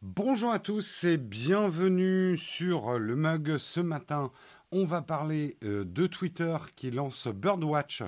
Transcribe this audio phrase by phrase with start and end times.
[0.00, 3.58] Bonjour à tous et bienvenue sur le mug.
[3.58, 4.30] Ce matin,
[4.70, 8.04] on va parler euh, de Twitter qui lance Birdwatch,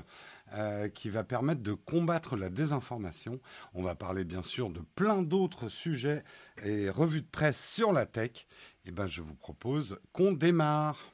[0.52, 3.40] euh, qui va permettre de combattre la désinformation.
[3.74, 6.22] On va parler bien sûr de plein d'autres sujets
[6.62, 8.46] et revues de presse sur la tech.
[8.84, 11.10] Et ben, je vous propose qu'on démarre.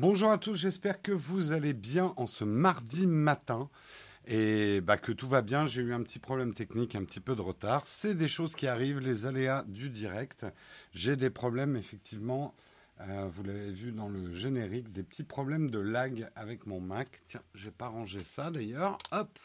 [0.00, 3.68] Bonjour à tous, j'espère que vous allez bien en ce mardi matin
[4.28, 5.66] et bah, que tout va bien.
[5.66, 7.82] J'ai eu un petit problème technique, un petit peu de retard.
[7.84, 10.46] C'est des choses qui arrivent, les aléas du direct.
[10.92, 12.54] J'ai des problèmes effectivement,
[13.00, 17.20] euh, vous l'avez vu dans le générique, des petits problèmes de lag avec mon Mac.
[17.24, 18.98] Tiens, j'ai pas rangé ça d'ailleurs.
[19.10, 19.36] Hop,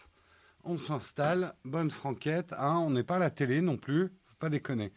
[0.66, 2.54] on s'installe, bonne franquette.
[2.60, 4.94] Hein, on n'est pas à la télé non plus, faut pas déconner.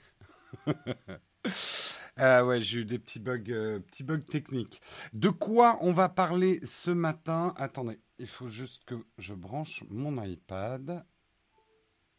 [2.19, 4.81] Ah ouais, j'ai eu des petits bugs, euh, petits bugs techniques.
[5.13, 7.53] De quoi on va parler ce matin?
[7.59, 11.05] Attendez, il faut juste que je branche mon iPad.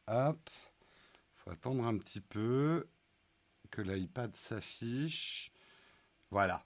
[0.08, 0.50] Hop.
[1.36, 2.88] Faut attendre un petit peu
[3.72, 5.52] que l'iPad s'affiche.
[6.30, 6.64] Voilà.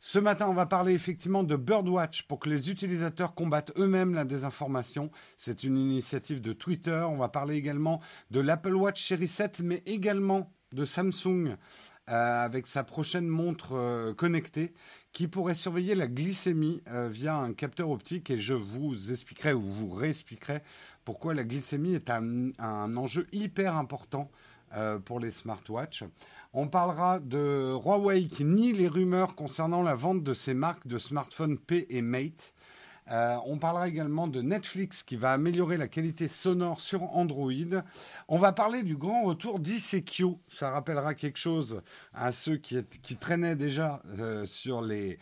[0.00, 4.24] Ce matin, on va parler effectivement de Birdwatch pour que les utilisateurs combattent eux-mêmes la
[4.24, 5.12] désinformation.
[5.36, 7.06] C'est une initiative de Twitter.
[7.08, 8.00] On va parler également
[8.32, 11.56] de l'Apple Watch Series 7, mais également de Samsung euh,
[12.06, 14.72] avec sa prochaine montre euh, connectée
[15.12, 19.60] qui pourrait surveiller la glycémie euh, via un capteur optique et je vous expliquerai ou
[19.60, 20.62] vous réexpliquerai
[21.04, 24.30] pourquoi la glycémie est un, un enjeu hyper important
[25.04, 26.04] pour les smartwatches.
[26.54, 30.96] On parlera de Huawei qui nie les rumeurs concernant la vente de ses marques de
[30.96, 32.54] smartphones P et Mate.
[33.10, 37.50] Euh, on parlera également de Netflix qui va améliorer la qualité sonore sur Android.
[38.28, 40.36] On va parler du grand retour d'ICQ.
[40.48, 41.82] Ça rappellera quelque chose
[42.14, 42.84] à ceux qui,
[43.20, 45.18] traînaient déjà euh, sur les,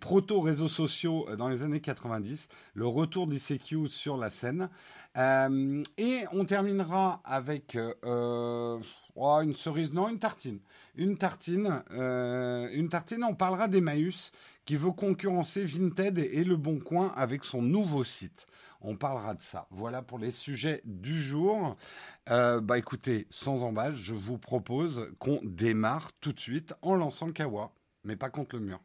[0.00, 2.48] proto-réseaux sociaux euh, dans les années 90.
[2.74, 4.70] Le retour d'ICQ sur la scène.
[5.16, 8.80] et on terminera avec oh,
[9.42, 10.60] une cerise, non, une tartine.
[10.94, 14.32] Une tartine, une tartine, on parlera d'Emmaüs
[14.64, 18.46] qui veut concurrencer Vinted et Le Bon Coin avec son nouveau site.
[18.80, 19.66] On parlera de ça.
[19.70, 21.76] Voilà pour les sujets du jour.
[22.30, 27.26] Euh, bah écoutez, sans embâche, je vous propose qu'on démarre tout de suite en lançant
[27.26, 27.72] le kawa,
[28.04, 28.80] mais pas contre le mur.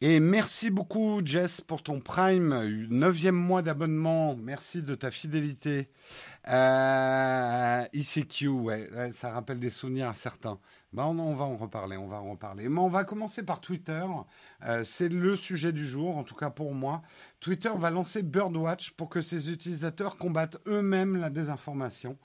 [0.00, 4.34] Et merci beaucoup, Jess, pour ton Prime, neuvième mois d'abonnement.
[4.36, 5.88] Merci de ta fidélité.
[6.48, 10.58] Euh, ICQ, ouais, ça rappelle des souvenirs à certains.
[10.92, 12.68] Bah, on, va en reparler, on va en reparler.
[12.68, 14.04] Mais on va commencer par Twitter.
[14.66, 17.02] Euh, c'est le sujet du jour, en tout cas pour moi.
[17.40, 22.18] Twitter va lancer Birdwatch pour que ses utilisateurs combattent eux-mêmes la désinformation.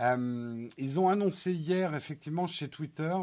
[0.00, 3.14] Euh, ils ont annoncé hier, effectivement, chez Twitter,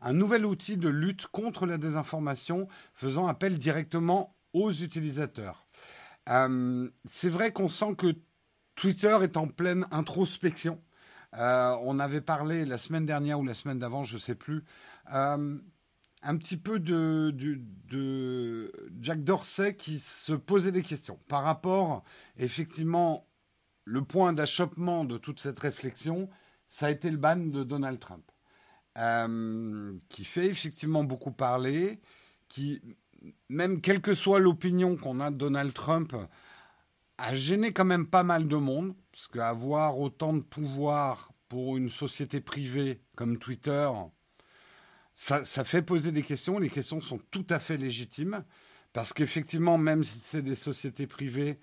[0.00, 5.66] un nouvel outil de lutte contre la désinformation faisant appel directement aux utilisateurs.
[6.28, 8.14] Euh, c'est vrai qu'on sent que
[8.76, 10.80] Twitter est en pleine introspection.
[11.34, 14.64] Euh, on avait parlé la semaine dernière ou la semaine d'avant, je ne sais plus,
[16.24, 17.34] un petit peu de,
[17.88, 22.04] de, Jack Dorsey qui se posait des questions par rapport,
[22.36, 23.26] effectivement,
[23.84, 26.28] le point d'achoppement de toute cette réflexion,
[26.68, 28.24] ça a été le ban de Donald Trump,
[28.98, 32.00] euh, qui fait effectivement beaucoup parler,
[32.48, 32.80] qui,
[33.48, 36.14] même quelle que soit l'opinion qu'on a de Donald Trump,
[37.18, 41.90] a gêné quand même pas mal de monde, parce qu'avoir autant de pouvoir pour une
[41.90, 43.90] société privée comme Twitter,
[45.14, 46.58] ça, ça fait poser des questions.
[46.58, 48.44] Les questions sont tout à fait légitimes,
[48.92, 51.58] parce qu'effectivement, même si c'est des sociétés privées,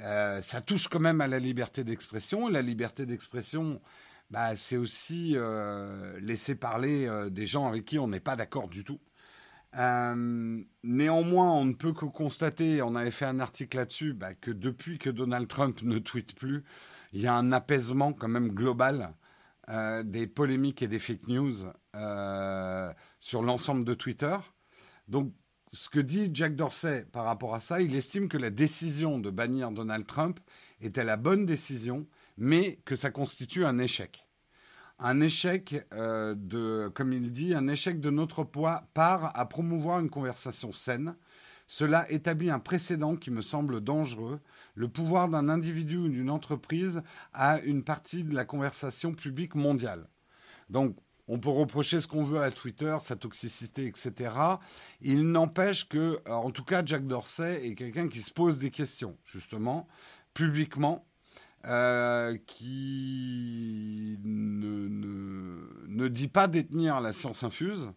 [0.00, 2.48] euh, ça touche quand même à la liberté d'expression.
[2.48, 3.80] La liberté d'expression,
[4.30, 8.68] bah, c'est aussi euh, laisser parler euh, des gens avec qui on n'est pas d'accord
[8.68, 9.00] du tout.
[9.74, 14.98] néanmoins, on ne peut que constater, on avait fait un article là-dessus, bah, que depuis
[14.98, 16.64] que Donald Trump ne tweete plus,
[17.12, 19.14] il y a un apaisement quand même global
[20.04, 21.54] des polémiques et des fake news
[23.20, 24.36] sur l'ensemble de Twitter.
[25.08, 25.32] Donc
[25.72, 29.30] ce que dit Jack Dorsey par rapport à ça, il estime que la décision de
[29.30, 30.38] bannir Donald Trump
[30.80, 34.26] était la bonne décision, mais que ça constitue un échec.
[34.98, 39.98] Un échec euh, de, comme il dit, un échec de notre poids part à promouvoir
[40.00, 41.16] une conversation saine
[41.66, 44.40] Cela établit un précédent qui me semble dangereux.
[44.74, 47.02] Le pouvoir d'un individu ou d'une entreprise
[47.32, 50.06] a une partie de la conversation publique mondiale.
[50.68, 50.96] Donc,
[51.32, 54.34] on peut reprocher ce qu'on veut à Twitter, sa toxicité, etc.
[55.00, 59.16] Il n'empêche que, en tout cas, Jack Dorsey est quelqu'un qui se pose des questions,
[59.24, 59.88] justement,
[60.34, 61.06] publiquement,
[61.64, 67.90] euh, qui ne, dit pas détenir la science infuse.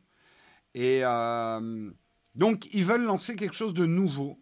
[0.74, 1.92] Et euh,
[2.36, 4.42] donc, ils veulent lancer quelque chose de nouveau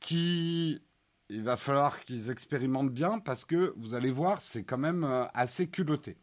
[0.00, 0.82] qui.
[1.28, 5.24] Il va falloir qu'ils expérimentent bien parce que vous allez voir, c'est quand même euh,
[5.34, 6.16] assez culotté.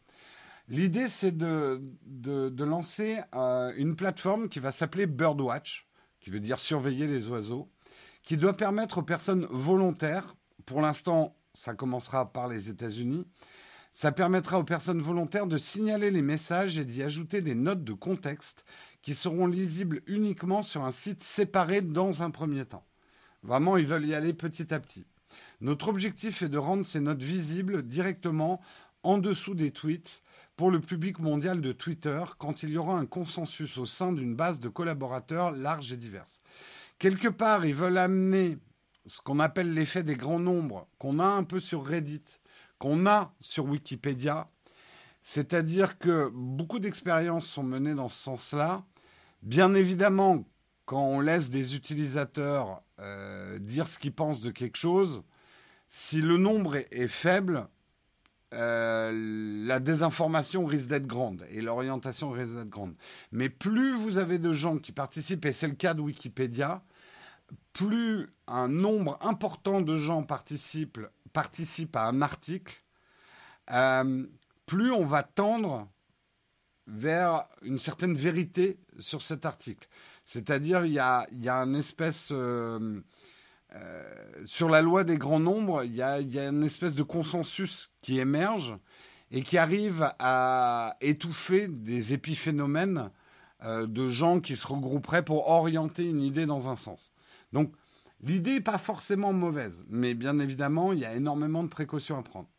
[0.69, 1.81] L'idée, c'est de,
[2.63, 3.19] lancer
[3.77, 5.87] une plateforme qui va s'appeler Birdwatch,
[6.19, 7.69] qui veut dire surveiller les oiseaux,
[8.23, 13.27] qui doit permettre aux personnes volontaires, pour l'instant ça commencera par les États-Unis.
[13.91, 17.93] Ça permettra aux personnes volontaires de signaler les messages et d'y ajouter des notes de
[17.93, 18.65] contexte
[19.03, 22.87] qui seront lisibles uniquement sur un site séparé dans un premier temps.
[23.43, 25.05] Vraiment, ils veulent y aller petit à petit.
[25.61, 28.61] Notre objectif est de rendre ces notes visibles directement
[29.03, 30.23] en dessous des tweets
[30.55, 34.35] pour le public mondial de Twitter quand il y aura un consensus au sein d'une
[34.35, 36.41] base de collaborateurs large et diverse.
[36.99, 38.57] Quelque part, ils veulent amener
[39.05, 42.39] ce qu'on appelle l'effet des grands nombres, qu'on a un peu sur Reddit,
[42.79, 44.49] qu'on a sur Wikipédia.
[45.21, 48.83] C'est-à-dire que beaucoup d'expériences sont menées dans ce sens-là.
[49.41, 50.45] Bien évidemment,
[50.85, 55.23] quand on laisse des utilisateurs euh, dire ce qu'ils pensent de quelque chose,
[55.87, 57.67] si le nombre est, faible,
[58.53, 62.95] euh, la désinformation risque d'être grande et l'orientation risque d'être grande.
[63.31, 66.83] Mais plus vous avez de gens qui participent, et c'est le cas de Wikipédia,
[67.73, 70.99] plus un nombre important de gens participent,
[71.95, 72.83] à un article,
[73.71, 74.25] euh,
[74.65, 75.89] plus on va tendre
[76.85, 79.87] vers une certaine vérité sur cet article.
[80.25, 82.29] C'est-à-dire, il y a, y a une espèce...
[82.31, 83.01] Euh,
[84.45, 88.75] sur la loi des grands nombres, il y a, une espèce de consensus qui émerge
[89.31, 93.09] et qui arrive à étouffer des épiphénomènes
[93.65, 97.11] de gens qui se regrouperaient pour orienter une idée dans un sens.
[97.51, 97.71] Donc,
[98.21, 102.23] l'idée n'est pas forcément mauvaise, mais bien évidemment, il y a énormément de précautions à
[102.23, 102.49] prendre.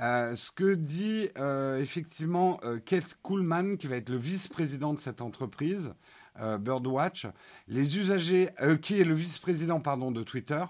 [0.00, 4.98] Euh, ce que dit euh, effectivement euh, Keith Kuhlman, qui va être le vice-président de
[4.98, 5.94] cette entreprise,
[6.38, 7.26] Birdwatch,
[7.68, 8.50] les usagers,
[8.80, 10.64] qui est le vice-président de Twitter,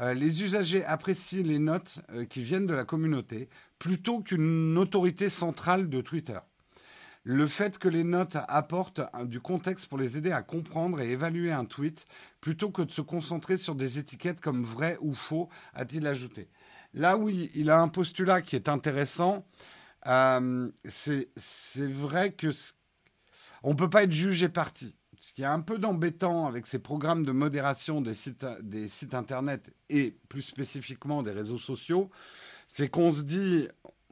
[0.00, 6.00] les usagers apprécient les notes qui viennent de la communauté plutôt qu'une autorité centrale de
[6.00, 6.38] Twitter
[7.28, 11.52] le fait que les notes apportent du contexte pour les aider à comprendre et évaluer
[11.52, 12.06] un tweet,
[12.40, 16.48] plutôt que de se concentrer sur des étiquettes comme vrai ou faux, a-t-il ajouté.
[16.94, 19.44] Là où il a un postulat qui est intéressant,
[20.06, 21.28] euh, c'est
[21.76, 22.48] vrai que
[23.62, 24.96] on ne peut pas être jugé parti.
[25.38, 29.72] Qui est un peu d'embêtant avec ces programmes de modération des sites, des sites internet
[29.88, 32.10] et plus spécifiquement des réseaux sociaux,
[32.66, 33.68] c'est qu'on se dit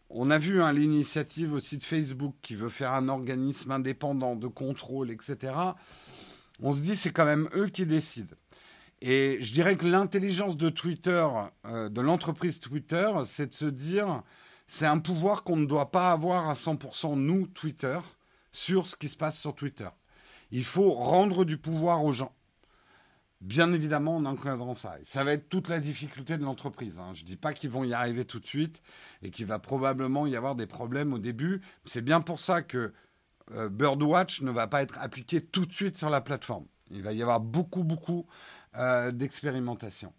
[0.09, 4.47] on a vu hein, l'initiative aussi de Facebook qui veut faire un organisme indépendant de
[4.47, 5.53] contrôle, etc.
[6.61, 8.37] On se dit c'est quand même eux qui décident.
[9.03, 11.27] Et je dirais que l'intelligence de Twitter,
[11.65, 14.23] euh, de l'entreprise Twitter, c'est de se dire
[14.69, 17.99] c'est un pouvoir qu'on ne doit pas avoir à 100% nous, Twitter,
[18.53, 19.89] sur ce qui se passe sur Twitter.
[20.51, 22.33] Il faut rendre du pouvoir aux gens
[23.41, 24.97] bien évidemment en encadrant ça.
[25.03, 26.99] ça va être toute la difficulté de l'entreprise.
[26.99, 27.13] Hein.
[27.15, 28.83] Je ne dis pas qu'ils vont y arriver tout de suite
[29.23, 31.61] et qu'il va probablement y avoir des problèmes au début.
[31.85, 32.93] C'est bien pour ça que
[33.53, 36.67] euh, Birdwatch ne va pas être appliqué tout de suite sur la plateforme.
[36.91, 38.27] Il va y avoir beaucoup, beaucoup
[38.77, 40.13] euh, d'expérimentation.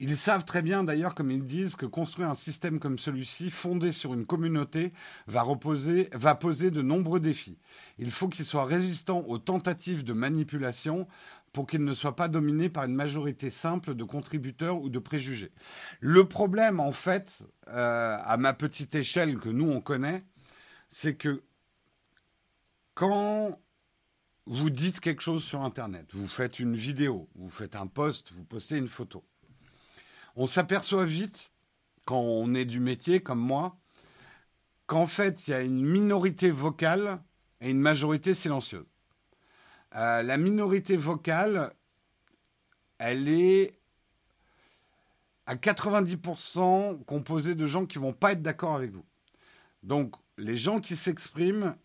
[0.00, 3.92] Ils savent très bien d'ailleurs, comme ils disent, que construire un système comme celui-ci, fondé
[3.92, 4.92] sur une communauté,
[5.26, 7.58] va, poser de nombreux défis.
[7.98, 11.06] Il faut qu'il soit résistant aux tentatives de manipulation,
[11.54, 15.52] pour qu'il ne soit pas dominé par une majorité simple de contributeurs ou de préjugés.
[16.00, 20.24] Le problème, en fait, euh, à ma petite échelle que nous, on connaît,
[20.88, 21.44] c'est que
[22.94, 23.58] quand
[24.46, 28.44] vous dites quelque chose sur Internet, vous faites une vidéo, vous faites un post, vous
[28.44, 29.24] postez une photo,
[30.36, 31.50] on s'aperçoit vite,
[32.04, 33.76] quand on est du métier comme moi,
[34.86, 37.20] qu'en fait, il y a une minorité vocale
[37.60, 38.86] et une majorité silencieuse.
[39.96, 41.72] Euh, la minorité vocale,
[42.98, 43.78] elle est
[45.46, 49.04] à 90% composée de gens qui vont pas être d'accord avec vous.
[49.82, 51.76] Donc, les gens qui s'expriment,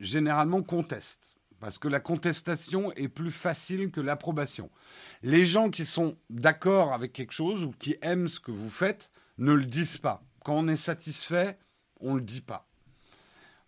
[0.00, 1.35] généralement, contestent.
[1.66, 4.70] Parce que la contestation est plus facile que l'approbation.
[5.24, 9.10] Les gens qui sont d'accord avec quelque chose ou qui aiment ce que vous faites
[9.38, 10.22] ne le disent pas.
[10.44, 11.58] Quand on est satisfait,
[11.98, 12.68] on ne le dit pas.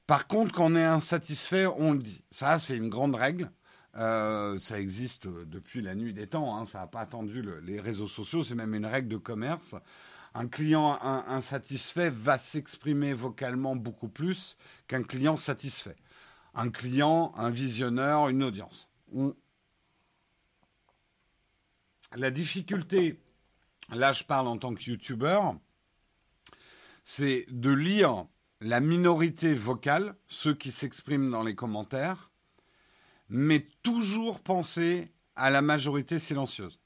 [0.07, 2.23] Par contre, quand on est insatisfait, on le dit.
[2.31, 3.51] Ça, c'est une grande règle.
[3.97, 8.07] Euh, ça existe depuis la nuit des temps, hein, ça n'a pas attendu les réseaux
[8.07, 9.75] sociaux, c'est même une règle de commerce.
[10.35, 15.97] Un client insatisfait va s'exprimer vocalement beaucoup plus qu'un client satisfait.
[16.59, 18.91] Un client, un visionneur, une audience.
[22.17, 23.21] La difficulté,
[23.91, 25.55] là je parle en tant que youtubeur,
[27.05, 28.27] c'est de lire
[28.61, 32.33] la minorité vocale, ceux qui s'expriment dans les commentaires,
[33.29, 36.81] mais toujours penser à la majorité silencieuse.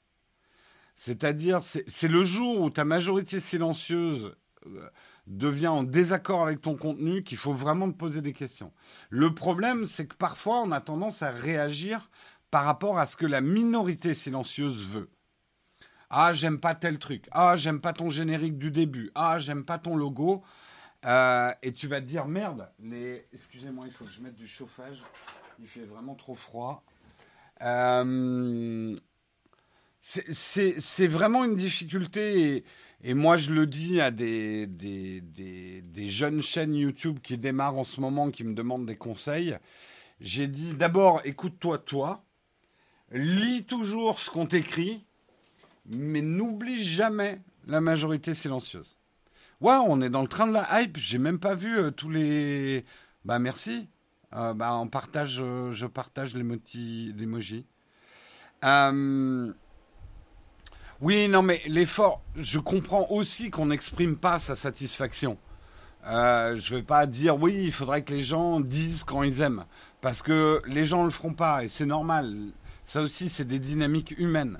[0.93, 4.35] C'est-à-dire, c'est le jour où ta majorité silencieuse
[4.67, 4.87] euh,
[5.27, 8.71] devient en désaccord avec ton contenu qu'il faut vraiment te poser des questions.
[9.09, 12.09] Le problème, c'est que parfois, on a tendance à réagir
[12.51, 15.09] par rapport à ce que la minorité silencieuse veut.
[16.09, 17.27] Ah, j'aime pas tel truc.
[17.31, 19.11] Ah, j'aime pas ton générique du début.
[19.15, 20.43] Ah, j'aime pas ton logo.
[21.05, 23.25] Euh, et tu vas te dire, merde, les...
[23.33, 25.01] excusez-moi, il faut que je mette du chauffage.
[25.59, 26.83] Il fait vraiment trop froid.
[27.61, 28.95] Euh,
[30.01, 32.63] c'est vraiment une difficulté.
[33.13, 37.99] Moi, je le dis à des, des, des, jeunes chaînes YouTube qui démarrent en ce
[37.99, 39.57] moment, qui me demandent des conseils.
[40.21, 42.23] J'ai dit d'abord, écoute-toi, toi.
[43.11, 45.05] Lis toujours ce qu'on t'écrit,
[45.93, 48.97] mais n'oublie jamais la majorité silencieuse.
[49.59, 50.97] Ouais, on est dans le train de la hype.
[50.97, 52.85] J'ai même pas vu euh, tous les.
[53.25, 53.87] Bah merci.
[54.35, 57.65] Euh, bah, on partage, euh, je partage l'emoji.
[58.63, 59.53] Euh,
[61.01, 65.37] oui, non, mais l'effort, je comprends aussi qu'on n'exprime pas sa satisfaction.
[66.05, 69.65] Euh, je vais pas dire oui, il faudrait que les gens disent quand ils aiment,
[70.01, 72.51] parce que les gens le feront pas et c'est normal.
[72.85, 74.59] Ça aussi, c'est des dynamiques humaines.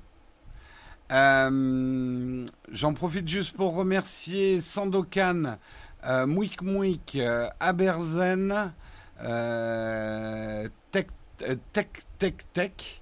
[1.11, 5.57] Euh, j'en profite juste pour remercier Sandokan,
[6.05, 7.17] euh, Mouik Mouik,
[7.59, 8.73] Aberzen,
[10.91, 11.07] Tech
[11.73, 11.87] Tech
[12.17, 13.01] Tech Tech.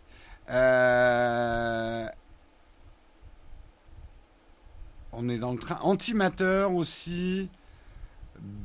[5.13, 5.77] On est dans le train.
[5.81, 7.49] Antimateur aussi.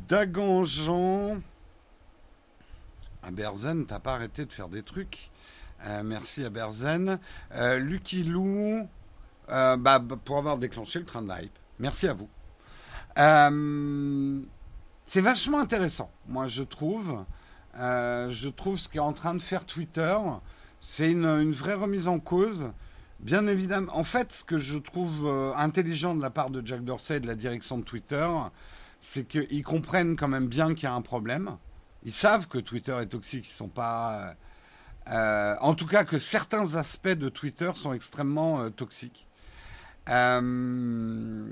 [0.08, 1.40] Daganjean.
[3.22, 5.30] Aberzen, t'as pas arrêté de faire des trucs.
[5.86, 7.18] Euh, merci Aberzen.
[7.54, 8.88] Euh, Lucky Lou,
[9.50, 11.58] euh, bah, pour avoir déclenché le train de hype.
[11.78, 12.28] Merci à vous.
[15.06, 17.24] C'est vachement intéressant, moi je trouve.
[17.74, 20.16] je trouve ce qu'est en train de faire Twitter,
[20.80, 22.70] c'est une, vraie remise en cause.
[23.20, 27.16] Bien évidemment, en fait, ce que je trouve intelligent de la part de Jack Dorsey
[27.16, 28.28] et de la direction de Twitter,
[29.00, 31.56] c'est qu'ils comprennent quand même bien qu'il y a un problème.
[32.04, 34.36] Ils savent que Twitter est toxique, ils sont pas.
[35.08, 39.26] Euh, en tout cas, que certains aspects de Twitter sont extrêmement euh, toxiques.
[40.08, 41.46] Euh,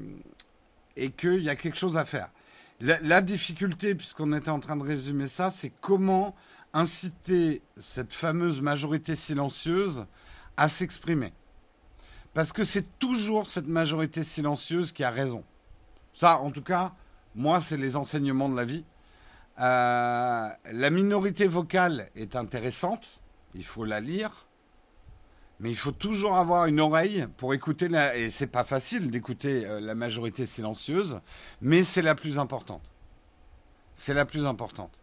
[0.97, 2.30] et qu'il y a quelque chose à faire.
[2.80, 6.37] La difficulté, puisqu'on était en train de résumer ça, c'est comment
[6.73, 10.06] inciter cette fameuse majorité silencieuse
[10.56, 11.33] à s'exprimer.
[12.34, 15.44] Parce que c'est toujours cette majorité silencieuse qui a raison.
[16.12, 16.92] Ça, en tout cas,
[17.34, 18.84] moi, c'est les enseignements de la vie.
[19.60, 23.20] Euh, la minorité vocale est intéressante,
[23.54, 24.46] il faut la lire,
[25.60, 29.64] mais il faut toujours avoir une oreille pour écouter, la, et c'est pas facile d'écouter
[29.64, 31.20] euh, la majorité silencieuse,
[31.60, 32.82] mais c'est la plus importante.
[33.94, 34.98] C'est la plus importante.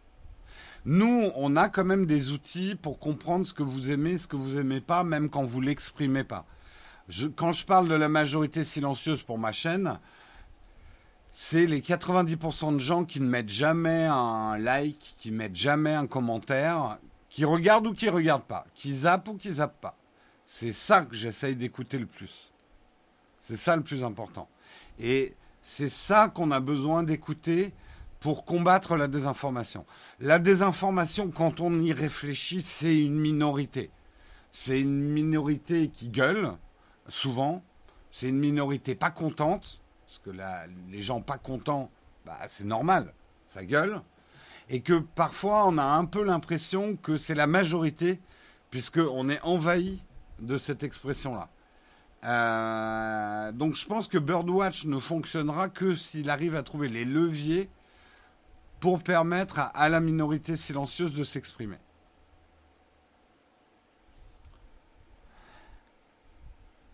[0.84, 4.36] Nous, on a quand même des outils pour comprendre ce que vous aimez, ce que
[4.36, 6.44] vous aimez pas, même quand vous l'exprimez pas.
[7.36, 9.98] Quand je parle de la majorité silencieuse pour ma chaîne,
[11.30, 15.94] c'est les 90% de gens qui ne mettent jamais un like, qui ne mettent jamais
[15.94, 16.98] un commentaire,
[17.30, 19.96] qui regardent ou qui ne regardent pas, qui zappent ou qui zappent pas.
[20.44, 22.52] C'est ça que j'essaye d'écouter le plus.
[23.40, 24.48] C'est ça le plus important.
[24.98, 27.72] Et c'est ça qu'on a besoin d'écouter
[28.20, 29.86] pour combattre la désinformation.
[30.20, 33.90] La désinformation, quand on y réfléchit, c'est une minorité.
[34.50, 36.52] C'est une minorité qui gueule,
[37.08, 37.62] souvent.
[38.10, 39.80] C'est une minorité pas contente
[40.12, 40.30] parce que
[40.90, 41.90] les gens pas contents,
[42.26, 43.14] bah, c'est normal,
[43.46, 44.02] ça gueule.
[44.68, 48.20] Et que parfois, on a un peu l'impression que c'est la majorité,
[48.70, 50.02] puisqu'on est envahi
[50.38, 51.48] de cette expression-là.
[52.24, 57.68] Euh, donc je pense que Birdwatch ne fonctionnera que s'il arrive à trouver les leviers
[58.80, 61.78] pour permettre à la minorité silencieuse de s'exprimer.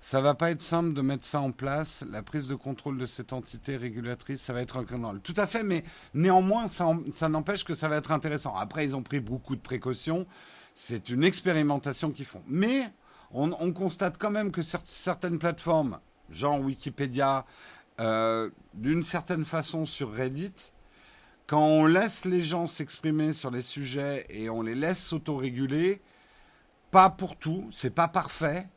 [0.08, 2.02] Ça va pas être simple de mettre ça en place.
[2.10, 5.62] La prise de contrôle de cette entité régulatrice, ça va être un Tout à fait,
[5.62, 5.84] mais
[6.14, 8.56] néanmoins, ça, n'empêche que ça va être intéressant.
[8.56, 10.26] Après, ils ont pris beaucoup de précautions.
[10.74, 12.42] C'est une expérimentation qu'ils font.
[12.46, 12.90] Mais
[13.32, 15.98] on, constate quand même que certaines plateformes,
[16.30, 17.44] genre Wikipédia,
[18.00, 20.72] euh, d'une certaine façon sur Reddit,
[21.46, 26.00] quand on laisse les gens s'exprimer sur les sujets et on les laisse s'autoréguler,
[26.90, 28.68] pas pour tout, c'est pas parfait,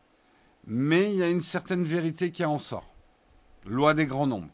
[0.66, 2.94] mais il y a une certaine vérité qui en sort.
[3.66, 4.50] Loi des grands nombres.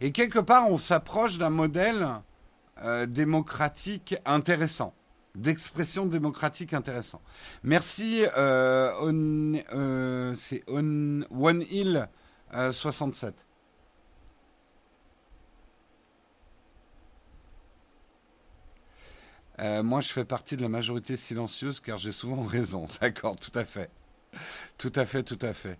[0.00, 2.08] Et quelque part, on s'approche d'un modèle
[2.82, 4.94] euh, démocratique intéressant,
[5.34, 7.20] d'expression démocratique intéressant.
[7.62, 8.92] Merci, euh,
[9.74, 12.08] euh, c'est One Hill
[12.52, 13.44] 67.
[19.82, 22.86] moi, je fais partie de la majorité silencieuse car j'ai souvent raison.
[23.00, 23.90] D'accord, tout à fait.
[24.78, 25.78] Tout à fait, tout à fait.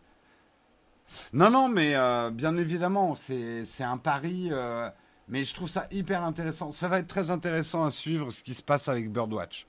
[1.33, 4.91] Non, non, mais euh, bien évidemment, c'est un pari, euh,
[5.29, 6.71] mais je trouve ça hyper intéressant.
[6.71, 9.67] Ça va être très intéressant à suivre ce qui se passe avec Birdwatch.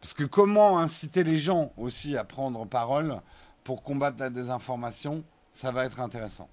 [0.00, 3.20] Parce que comment inciter les gens aussi à prendre parole
[3.64, 5.22] pour combattre la désinformation,
[5.52, 6.48] ça va être intéressant.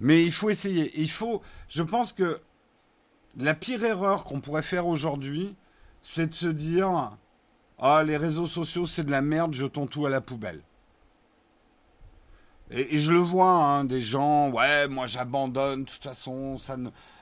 [0.00, 0.90] Mais il faut essayer.
[1.00, 1.42] Il faut.
[1.68, 2.40] Je pense que
[3.36, 5.54] la pire erreur qu'on pourrait faire aujourd'hui,
[6.04, 7.16] c'est de se dire
[7.78, 10.60] ah, les réseaux sociaux, c'est de la merde, jetons tout à la poubelle.
[12.70, 16.76] Et, je le vois, hein, des gens, ouais, moi j'abandonne, de toute façon, ça,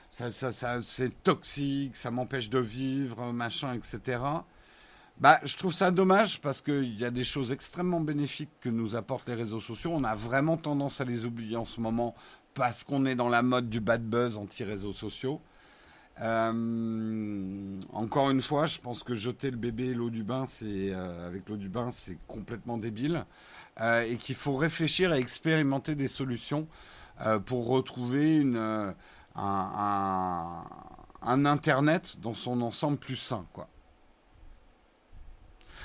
[0.09, 4.21] ça, ça, c'est toxique, ça m'empêche de vivre, machin, etc.
[5.17, 8.95] Bah, je trouve ça dommage parce qu'il y a des choses extrêmement bénéfiques que nous
[8.95, 9.91] apportent les réseaux sociaux.
[9.93, 12.15] On a vraiment tendance à les oublier en ce moment
[12.53, 15.41] parce qu'on est dans la mode du bad buzz anti-réseaux sociaux.
[16.21, 21.27] Euh, encore une fois, je pense que jeter le bébé l'eau du bain, c'est euh,
[21.27, 23.25] avec l'eau du bain, c'est complètement débile,
[23.81, 26.67] euh, et qu'il faut réfléchir et expérimenter des solutions
[27.45, 28.95] pour retrouver un,
[29.35, 33.69] un, internet dans son ensemble plus sain, quoi.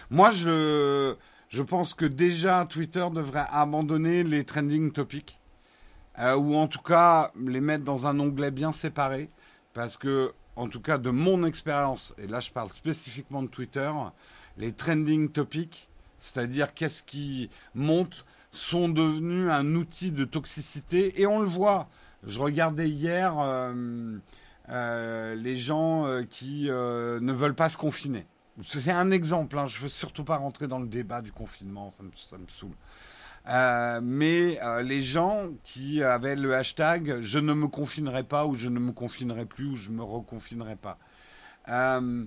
[0.08, 1.14] Moi, je,
[1.50, 5.38] je pense que déjà Twitter devrait abandonner les trending topics,
[6.18, 9.28] ou en tout cas les mettre dans un onglet bien séparé
[9.78, 13.92] parce que, en tout cas, de mon expérience, et là je parle spécifiquement de Twitter,
[14.56, 21.20] les trending topics, c'est-à-dire qu'est-ce qui monte, sont devenus un outil de toxicité.
[21.20, 21.88] Et on le voit.
[22.26, 24.18] Je regardais hier euh,
[24.68, 28.26] euh, les gens euh, qui ne veulent pas se confiner.
[28.60, 29.56] C'est un exemple.
[29.60, 29.66] Hein.
[29.66, 31.92] Je ne veux surtout pas rentrer dans le débat du confinement.
[31.92, 32.74] Ça me, ça me saoule.
[33.48, 38.54] Euh, mais euh, les gens qui avaient le hashtag je ne me confinerai pas ou
[38.54, 40.98] je ne me confinerai plus ou je me reconfinerai pas.
[41.70, 42.24] Euh,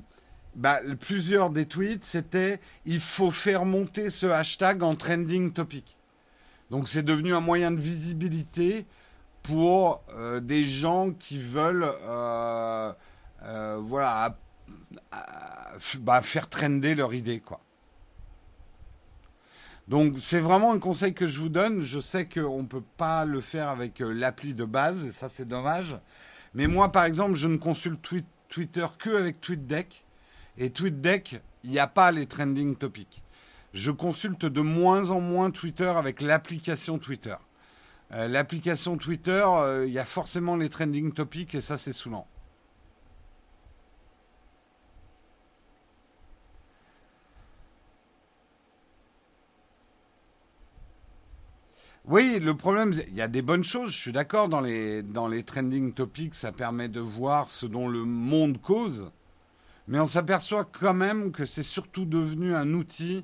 [0.56, 5.96] bah, plusieurs des tweets c'était il faut faire monter ce hashtag en trending topic.
[6.72, 8.88] Donc c'est devenu un moyen de visibilité
[9.44, 10.04] pour
[10.42, 11.94] des gens qui veulent
[13.80, 14.38] voilà
[16.00, 17.62] bah, faire trender leur idée quoi.
[19.88, 21.82] Donc c'est vraiment un conseil que je vous donne.
[21.82, 25.30] Je sais qu'on ne peut pas le faire avec euh, l'appli de base, et ça
[25.30, 25.98] c'est dommage.
[26.54, 28.02] Mais moi par exemple, je ne consulte
[28.50, 30.06] Twitter que avec TweetDeck.
[30.58, 33.24] Et TweetDeck, il n'y a pas les trending topics.
[33.74, 37.36] Je consulte de moins en moins Twitter avec l'application Twitter.
[38.14, 42.28] Euh, l'application Twitter, euh, il y a forcément les trending topics et ça c'est saoulant.
[52.06, 55.28] Oui, le problème, il y a des bonnes choses, je suis d'accord, dans les, dans
[55.28, 59.12] les trending topics, ça permet de voir ce dont le monde cause,
[59.88, 63.24] mais on s'aperçoit quand même que c'est surtout devenu un outil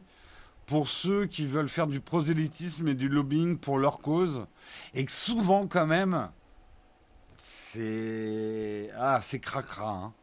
[0.67, 4.45] pour ceux qui veulent faire du prosélytisme et du lobbying pour leur cause,
[4.93, 6.29] et que souvent quand même,
[7.39, 8.91] c'est...
[8.95, 9.89] Ah, c'est cracra.
[9.89, 10.13] Hein.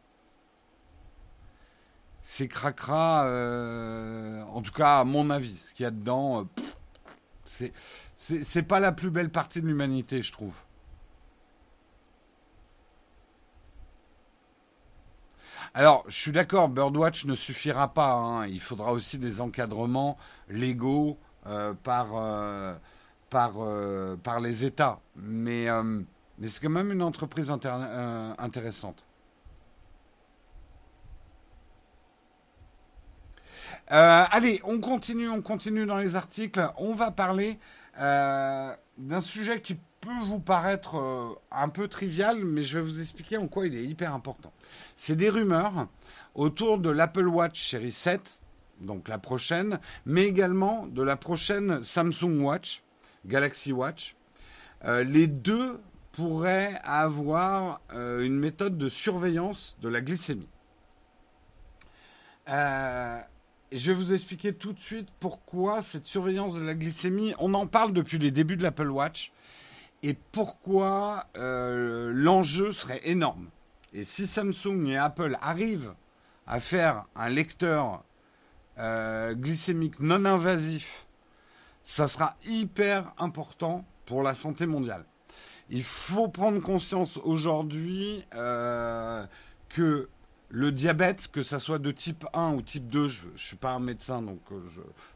[2.23, 6.41] C'est cracra, euh, en tout cas à mon avis, ce qu'il y a dedans...
[6.41, 6.63] Euh,
[7.45, 10.55] c'est, pas la plus belle partie de l'humanité, je trouve.
[15.73, 18.13] Alors, je suis d'accord, Birdwatch ne suffira pas.
[18.13, 18.47] Hein.
[18.47, 22.73] Il faudra aussi des encadrements légaux euh, par, euh,
[23.29, 25.01] par, euh, par les États.
[25.17, 25.67] Mais,
[26.37, 29.05] mais c'est quand même une entreprise intéressante.
[33.91, 36.65] Euh, allez, on continue, on continue dans les articles.
[36.77, 37.59] On va parler
[37.99, 42.99] euh, d'un sujet qui peut vous paraître euh, un peu trivial, mais je vais vous
[42.99, 44.51] expliquer en quoi il est hyper important.
[44.95, 45.87] C'est des rumeurs
[46.33, 48.41] autour de l'Apple Watch série 7,
[48.81, 52.83] donc la prochaine, mais également de la prochaine Samsung Watch,
[53.25, 54.15] Galaxy Watch.
[54.83, 55.79] les deux
[56.11, 60.49] pourraient avoir une méthode de surveillance de la glycémie.
[63.77, 67.67] Je vais vous expliquer tout de suite pourquoi cette surveillance de la glycémie, on en
[67.67, 69.31] parle depuis les débuts de l'Apple Watch,
[70.03, 73.49] et pourquoi euh, l'enjeu serait énorme.
[73.93, 75.93] Et si Samsung et Apple arrivent
[76.47, 78.03] à faire un lecteur
[78.77, 81.05] euh, glycémique non invasif,
[81.83, 85.05] ça sera hyper important pour la santé mondiale.
[85.69, 89.25] Il faut prendre conscience aujourd'hui euh,
[89.69, 90.07] que
[90.49, 93.73] le diabète, que ça soit de type 1 ou type 2, je ne suis pas
[93.73, 94.59] un médecin, donc euh,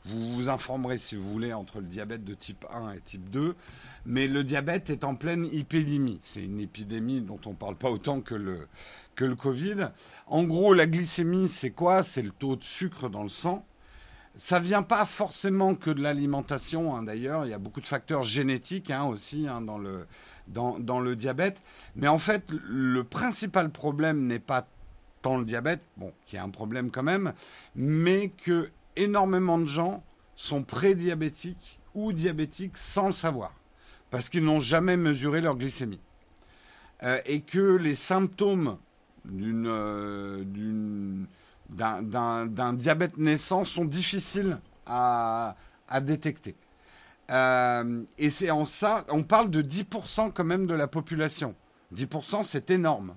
[0.05, 3.55] vous vous informerez si vous voulez entre le diabète de type 1 et type 2,
[4.05, 6.19] mais le diabète est en pleine épidémie.
[6.23, 8.67] C'est une épidémie dont on ne parle pas autant que le,
[9.15, 9.89] que le Covid.
[10.27, 12.01] En gros, la glycémie, c'est quoi?
[12.03, 13.65] C'est le taux de sucre dans le sang.
[14.35, 17.45] Ça vient pas forcément que de l'alimentation, hein, d'ailleurs.
[17.45, 20.07] Il y a beaucoup de facteurs génétiques hein, aussi hein, dans, le,
[20.47, 21.61] dans, dans le diabète.
[21.95, 24.67] Mais en fait, le principal problème n'est pas
[25.21, 27.33] tant le diabète, bon, qui est un problème quand même,
[27.75, 30.03] mais que énormément de gens
[30.35, 33.53] sont prédiabétiques ou diabétiques sans le savoir,
[34.09, 35.99] parce qu'ils n'ont jamais mesuré leur glycémie.
[37.03, 38.77] Euh, et que les symptômes
[39.31, 40.43] euh,
[41.69, 45.55] d'un, diabète naissant sont difficiles à,
[45.87, 46.55] à détecter.
[47.29, 51.55] Euh, et c'est en ça, on parle de 10% quand même de la population.
[51.95, 53.15] 10% c'est énorme.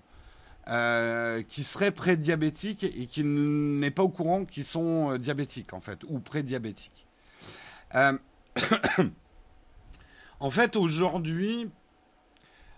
[0.69, 5.81] Euh, qui seraient prédiabétiques et qui n'est pas au courant qu'ils sont euh, diabétiques en
[5.81, 7.05] fait ou prédiabétiques.
[7.97, 8.17] Euh,
[10.39, 11.69] en fait, aujourd'hui,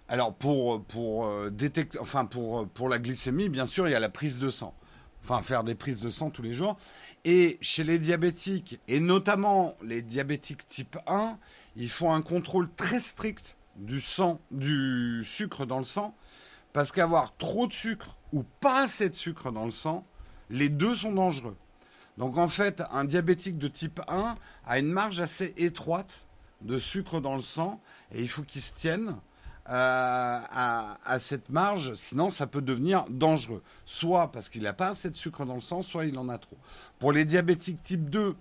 [0.08, 4.08] alors pour pour détecter, enfin pour pour la glycémie, bien sûr, il y a la
[4.08, 4.74] prise de sang.
[5.22, 6.78] Enfin, faire des prises de sang tous les jours.
[7.24, 11.38] Et chez les diabétiques, et notamment les diabétiques type 1,
[11.76, 16.14] il faut un contrôle très strict du sang, du sucre dans le sang,
[16.74, 20.04] parce qu'avoir trop de sucre ou pas assez de sucre dans le sang,
[20.50, 21.56] les deux sont dangereux.
[22.18, 24.34] Donc en fait, un diabétique de type 1
[24.66, 26.26] a une marge assez étroite
[26.60, 27.80] de sucre dans le sang
[28.12, 29.16] et il faut qu'il se tienne
[29.70, 33.62] euh, à, cette marge, sinon ça peut devenir dangereux.
[33.86, 36.38] Soit parce qu'il n'a pas assez de sucre dans le sang, soit il en a
[36.38, 36.58] trop.
[36.98, 38.34] Pour les diabétiques type 2,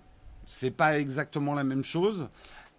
[0.46, 2.28] c'est pas exactement la même chose.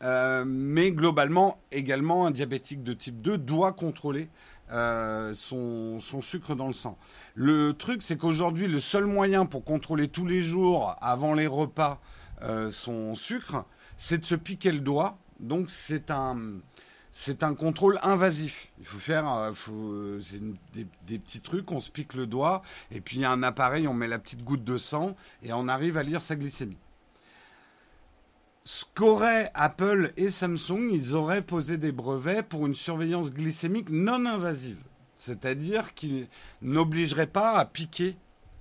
[0.03, 4.29] Euh, mais globalement, également, un diabétique de type 2 doit contrôler
[4.71, 6.97] euh, son, sucre dans le sang.
[7.35, 12.01] Le truc, c'est qu'aujourd'hui, le seul moyen pour contrôler tous les jours, avant les repas,
[12.41, 13.65] euh, son sucre,
[13.97, 15.17] c'est de se piquer le doigt.
[15.39, 16.37] Donc, c'est un,
[17.11, 18.71] c'est un contrôle invasif.
[18.79, 20.19] Il faut faire euh,
[20.73, 23.43] des, des, petits trucs, on se pique le doigt, et puis il y a un
[23.43, 26.77] appareil, on met la petite goutte de sang, et on arrive à lire sa glycémie
[28.65, 34.25] ce qu'auraient Apple et Samsung, ils auraient posé des brevets pour une surveillance glycémique non
[34.25, 34.81] invasive.
[35.15, 36.27] C'est-à-dire qu'ils
[36.63, 38.17] n'obligeraient pas à piquer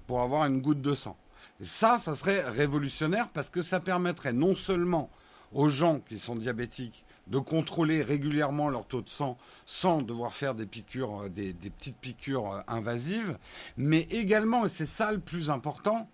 [0.06, 1.16] pour avoir une goutte de sang.
[1.62, 5.08] Ça, ça serait révolutionnaire parce que ça permettrait non seulement
[5.52, 10.54] aux gens qui sont diabétiques de contrôler régulièrement leur taux de sang sans devoir faire
[10.54, 13.38] des piqûres, euh, des, des petites piqûres euh, invasives,
[13.78, 16.10] mais également, et c'est ça le plus important,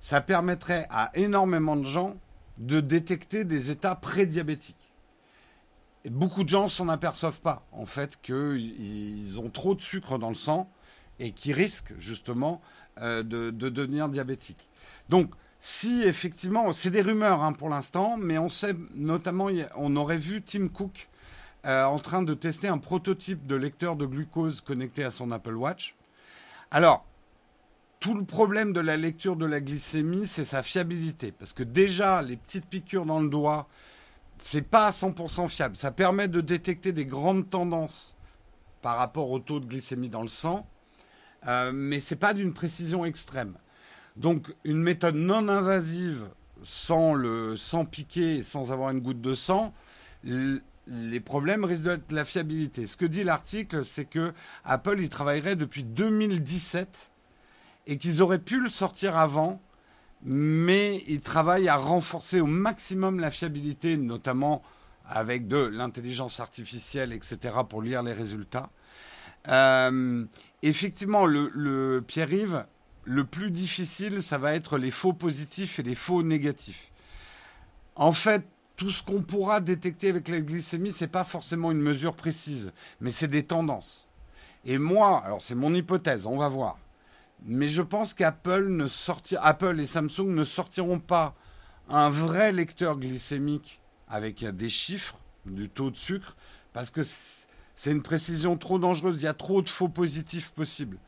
[0.00, 2.16] ça permettrait à énormément de gens
[2.58, 4.90] de détecter des états prédiabétiques.
[6.04, 10.28] Et beaucoup de gens s'en aperçoivent pas, en fait, qu'ils ont trop de sucre dans
[10.28, 10.70] le sang
[11.18, 12.60] et qui risquent justement
[13.00, 14.68] euh, de, devenir diabétiques.
[15.08, 20.18] Donc, si effectivement, c'est des rumeurs hein, pour l'instant, mais on sait notamment, on aurait
[20.18, 21.08] vu Tim Cook
[21.64, 25.54] euh, en train de tester un prototype de lecteur de glucose connecté à son Apple
[25.54, 25.94] Watch.
[26.70, 27.06] Alors,
[28.04, 31.32] tout le problème de la lecture de la glycémie, c'est sa fiabilité.
[31.32, 33.66] Parce que déjà, les petites piqûres dans le doigt,
[34.38, 35.74] c'est pas à 100% fiable.
[35.78, 38.14] Ça permet de détecter des grandes tendances
[38.82, 40.68] par rapport au taux de glycémie dans le sang,
[41.48, 43.54] euh, mais c'est pas d'une précision extrême.
[44.16, 46.28] Donc, une méthode non invasive,
[46.62, 49.72] sans le, sans piquer, sans avoir une goutte de sang,
[50.24, 52.86] les problèmes risquent d'être la fiabilité.
[52.86, 57.12] Ce que dit l'article, c'est que Apple y travaillerait depuis 2017
[57.86, 59.60] et qu'ils auraient pu le sortir avant,
[60.22, 64.62] mais ils travaillent à renforcer au maximum la fiabilité, notamment
[65.06, 68.70] avec de l'intelligence artificielle, etc., pour lire les résultats.
[69.48, 70.24] Euh,
[70.62, 72.64] effectivement, le, Pierre-Yves,
[73.04, 76.90] le plus difficile, ça va être les faux positifs et les faux négatifs.
[77.96, 82.16] En fait, tout ce qu'on pourra détecter avec la glycémie, c'est pas forcément une mesure
[82.16, 84.08] précise, mais c'est des tendances.
[84.64, 86.78] Et moi, alors c'est mon hypothèse, on va voir.
[87.44, 88.86] Mais je pense qu'Apple ne
[89.40, 91.34] Apple et Samsung ne sortiront pas
[91.88, 96.36] un vrai lecteur glycémique avec des chiffres du taux de sucre
[96.72, 99.20] parce que c'est une précision trop dangereuse.
[99.20, 100.98] Il y a trop de faux positifs possibles.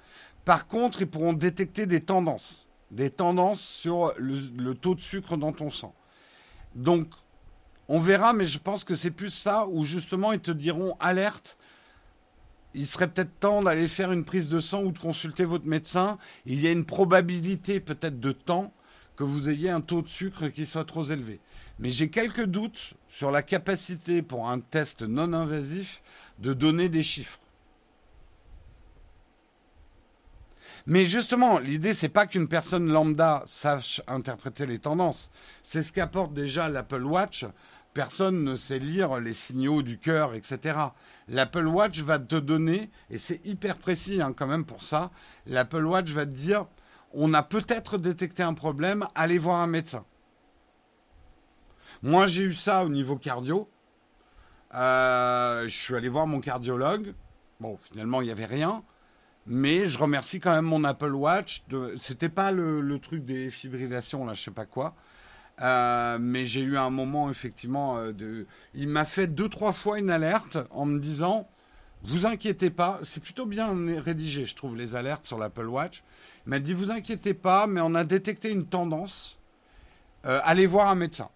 [0.45, 5.53] Par contre, ils pourront détecter des tendances, des tendances sur le, taux de sucre dans
[5.53, 5.95] ton sang.
[6.75, 7.09] Donc,
[7.89, 11.57] on verra, mais je pense que c'est plus ça où justement ils te diront alerte
[12.77, 16.19] il serait peut-être temps d'aller faire une prise de sang ou de consulter votre médecin.
[16.45, 18.73] Il y a une probabilité peut-être de temps
[19.17, 21.41] que vous ayez un taux de sucre qui soit trop élevé.
[21.79, 26.03] Mais j'ai quelques doutes sur la capacité pour un test non invasif
[26.39, 27.41] de donner des chiffres.
[30.87, 35.31] Mais justement, l'idée, c'est pas qu'une personne lambda sache interpréter les tendances.
[35.63, 37.45] C'est ce qu'apporte déjà l'Apple Watch.
[37.97, 40.79] Personne ne sait lire les signaux du cœur, etc.
[41.29, 45.11] L'Apple Watch va te donner, et c'est hyper précis hein, quand même pour ça,
[45.47, 46.67] l'Apple Watch va te dire,
[47.15, 50.05] on a peut-être détecté un problème, allez voir un médecin.
[52.03, 53.67] Moi, j'ai eu ça au niveau cardio.
[54.75, 57.15] Euh, je suis allé voir mon cardiologue.
[57.61, 58.85] Bon, finalement, il n'y avait rien.
[59.47, 61.65] Mais je remercie quand même mon Apple Watch.
[61.71, 61.95] De...
[61.99, 64.95] C'était pas le, truc des fibrillations, là, je sais pas quoi.
[65.63, 70.11] Euh, mais j'ai eu un moment, effectivement, euh, il m'a fait deux, trois fois une
[70.11, 71.49] alerte en me disant
[72.03, 76.03] Vous inquiétez pas, c'est plutôt bien rédigé, je trouve, les alertes sur l'Apple Watch.
[76.47, 79.39] Il m'a dit Vous inquiétez pas, mais on a détecté une tendance.
[80.27, 81.31] Euh, allez voir un médecin.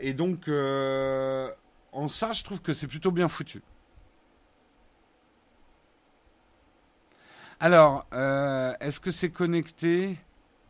[0.00, 0.48] et donc,
[1.92, 3.62] en ça, je trouve que c'est plutôt bien foutu.
[7.60, 8.06] Alors,
[8.80, 10.18] est-ce que c'est connecté?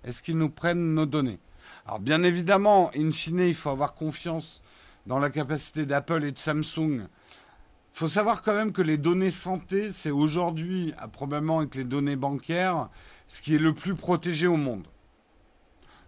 [0.04, 1.38] Est-ce qu'ils nous prennent nos données?
[1.86, 4.62] Alors, bien évidemment, in fine, il faut avoir confiance
[5.06, 7.06] dans la capacité d'Apple et de Samsung.
[7.08, 12.16] Il faut savoir quand même que les données santé, c'est aujourd'hui, probablement avec les données
[12.16, 12.88] bancaires,
[13.28, 14.86] ce qui est le plus protégé au monde.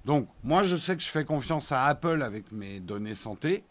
[0.05, 3.65] Donc, moi, je sais que je fais confiance à Apple avec mes données santé.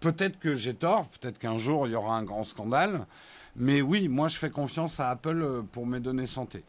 [0.00, 3.06] Peut-être que j'ai tort, peut-être qu'un jour, il y aura un grand scandale.
[3.56, 6.64] Mais oui, moi, je fais confiance à Apple euh, pour mes données santé.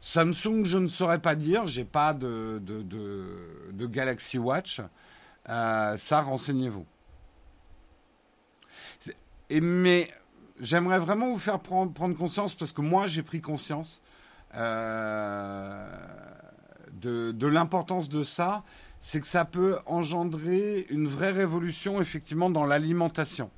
[0.00, 1.66] Samsung, je ne saurais pas dire.
[1.66, 2.60] J'ai pas de,
[3.86, 4.80] Galaxy Watch.
[5.48, 6.86] Euh, ça, renseignez-vous.
[9.50, 10.10] mais
[10.60, 14.00] j'aimerais vraiment vous faire prendre, conscience, parce que moi, j'ai pris conscience
[14.54, 15.86] euh,
[16.92, 18.64] de, de l'importance de ça.
[19.00, 23.50] C'est que ça peut engendrer une vraie révolution, effectivement, dans l'alimentation.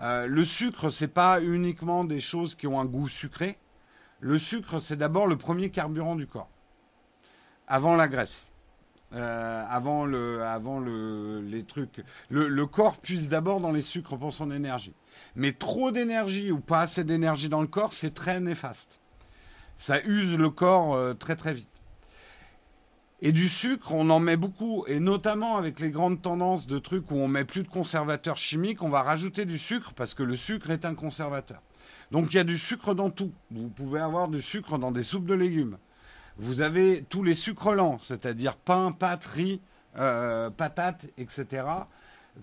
[0.00, 3.58] Euh, le sucre, c'est pas uniquement des choses qui ont un goût sucré.
[4.24, 6.48] Le sucre, c'est d'abord le premier carburant du corps,
[7.68, 8.50] avant la graisse,
[9.12, 12.02] euh, avant le, avant le, les trucs.
[12.30, 14.94] Le, corps puise d'abord dans les sucres pour son énergie.
[15.36, 18.98] Mais trop d'énergie ou pas assez d'énergie dans le corps, c'est très néfaste.
[19.76, 21.73] Ça use le corps euh, très très vite.
[23.26, 27.10] Et du sucre, on en met beaucoup, et notamment avec les grandes tendances de trucs
[27.10, 30.36] où on met plus de conservateurs chimiques, on va rajouter du sucre parce que le
[30.36, 31.62] sucre est un conservateur.
[32.10, 33.32] Donc il y a du sucre dans tout.
[33.50, 35.78] Vous pouvez avoir du sucre dans des soupes de légumes.
[36.36, 39.62] Vous avez tous les sucres lents, c'est-à-dire pain, pâte, riz,
[39.96, 41.64] euh, patates, etc.,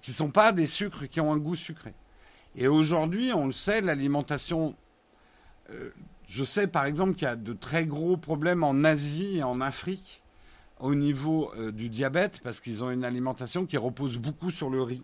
[0.01, 1.93] qui sont pas des sucres qui ont un goût sucré.
[2.55, 4.75] Et aujourd'hui, on le sait, l'alimentation.
[5.69, 5.91] Euh,
[6.25, 9.61] je sais par exemple qu'il y a de très gros problèmes en Asie et en
[9.61, 10.20] Afrique
[10.81, 14.81] au niveau euh, du diabète parce qu'ils ont une alimentation qui repose beaucoup sur le
[14.81, 15.03] riz.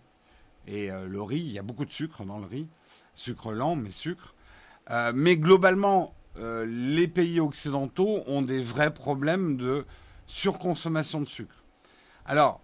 [0.65, 2.67] Et euh, le riz, il y a beaucoup de sucre dans le riz,
[3.13, 4.35] sucre lent, mais sucre.
[4.89, 9.87] Euh, mais globalement, les pays occidentaux ont des vrais problèmes de
[10.27, 11.63] surconsommation de sucre.
[12.27, 12.61] Alors,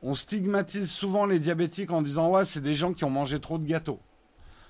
[0.00, 3.58] on stigmatise souvent les diabétiques en disant ouais, c'est des gens qui ont mangé trop
[3.58, 3.98] de gâteaux.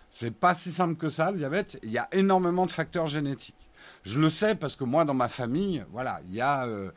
[0.09, 1.79] C'est pas si simple que ça, le diabète.
[1.83, 3.62] Il y a énormément de facteurs génétiques.
[4.04, 6.90] Je le sais parce que moi, dans ma famille, voilà, il y a, euh,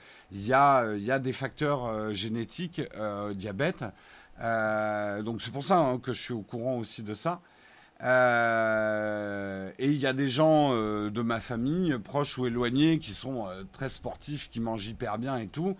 [1.10, 3.84] a des facteurs euh, génétiques euh, diabète.
[5.24, 7.42] donc c'est pour ça hein, que je suis au courant aussi de ça.
[8.02, 13.90] et il y a des gens de ma famille, proches ou éloignés, qui sont très
[13.90, 15.78] sportifs, qui mangent hyper bien et tout,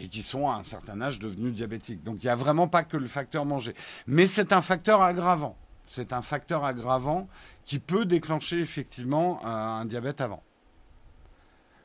[0.00, 2.02] et qui sont à un certain âge devenus diabétiques.
[2.02, 3.74] Donc il n'y a vraiment pas que le facteur manger.
[4.06, 5.56] Mais c'est un facteur aggravant.
[5.86, 7.28] C'est un facteur aggravant
[7.66, 10.42] qui peut déclencher effectivement un diabète avant.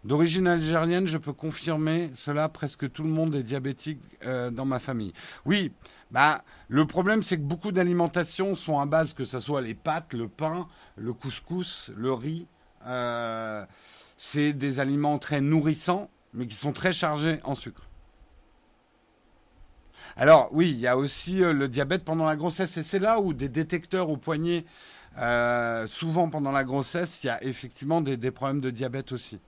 [0.04, 4.80] D'origine algérienne, je peux confirmer cela, presque tout le monde est diabétique euh, dans ma
[4.80, 5.12] famille.
[5.46, 5.74] Oui,
[6.12, 10.14] bah, le problème c'est que beaucoup d'alimentations sont à base, que ce soit les pâtes,
[10.14, 12.48] le pain, le couscous, le riz.
[12.86, 13.66] Euh,
[14.18, 17.90] c'est des aliments très nourrissants, mais qui sont très chargés en sucre.
[20.16, 23.20] Alors oui, il y a aussi euh, le diabète pendant la grossesse, et c'est là
[23.20, 24.64] où des détecteurs au poignet,
[25.88, 29.40] souvent pendant la grossesse, il y a effectivement des problèmes de diabète aussi.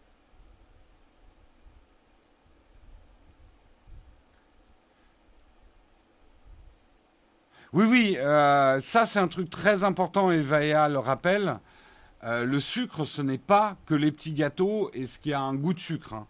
[7.71, 11.59] Oui, oui, euh, ça c'est un truc très important et le rappelle.
[12.23, 15.53] Euh, le sucre, ce n'est pas que les petits gâteaux et ce qui a un
[15.53, 16.13] goût de sucre.
[16.13, 16.27] Hein.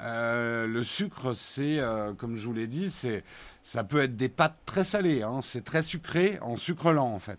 [0.00, 1.80] Euh, le sucre, c'est,
[2.18, 3.22] comme je vous l'ai dit, c'est,
[3.62, 5.22] ça peut être des pâtes très salées.
[5.22, 5.40] Hein.
[5.42, 7.38] c'est très sucré en sucre lent en fait.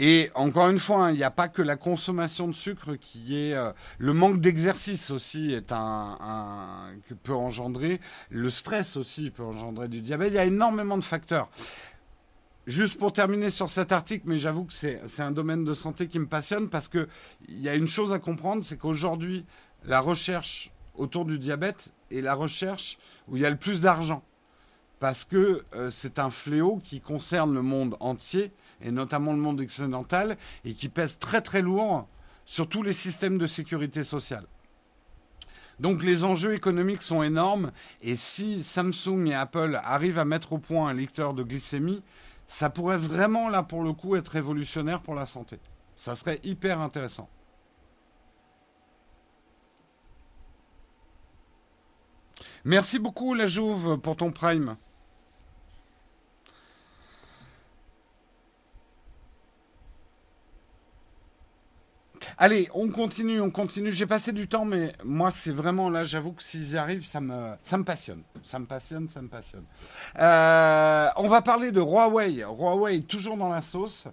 [0.00, 3.36] Et encore une fois, hein, il n'y a pas que la consommation de sucre qui
[3.36, 9.42] est euh, le manque d'exercice aussi est un, que peut engendrer le stress aussi peut
[9.42, 10.28] engendrer du diabète.
[10.30, 11.50] Il y a énormément de facteurs.
[12.68, 16.20] Juste pour terminer sur cet article, mais j'avoue que c'est un domaine de santé qui
[16.20, 17.08] me passionne parce qu'il
[17.48, 19.46] y a une chose à comprendre, c'est qu'aujourd'hui,
[19.84, 24.22] la recherche autour du diabète est la recherche où il y a le plus d'argent.
[25.00, 29.60] Parce que euh, c'est un fléau qui concerne le monde entier, et notamment le monde
[29.60, 32.08] occidental, et qui pèse très très lourd
[32.44, 34.46] sur tous les systèmes de sécurité sociale.
[35.80, 37.70] Donc les enjeux économiques sont énormes,
[38.02, 42.02] et si Samsung et Apple arrivent à mettre au point un lecteur de glycémie,
[42.48, 45.60] ça pourrait vraiment, là, pour le coup, être révolutionnaire pour la santé.
[45.94, 47.28] Ça serait hyper intéressant.
[52.64, 54.76] Merci beaucoup, la Jouve, pour ton prime.
[62.40, 63.90] Allez, on continue, on continue.
[63.90, 67.20] J'ai passé du temps, mais moi, c'est vraiment là, j'avoue que s'ils y arrivent, ça
[67.20, 68.22] me, ça me passionne.
[68.44, 69.64] Ça me passionne, ça me passionne.
[70.20, 72.44] Euh, on va parler de Huawei.
[72.44, 74.06] Huawei, toujours dans la sauce.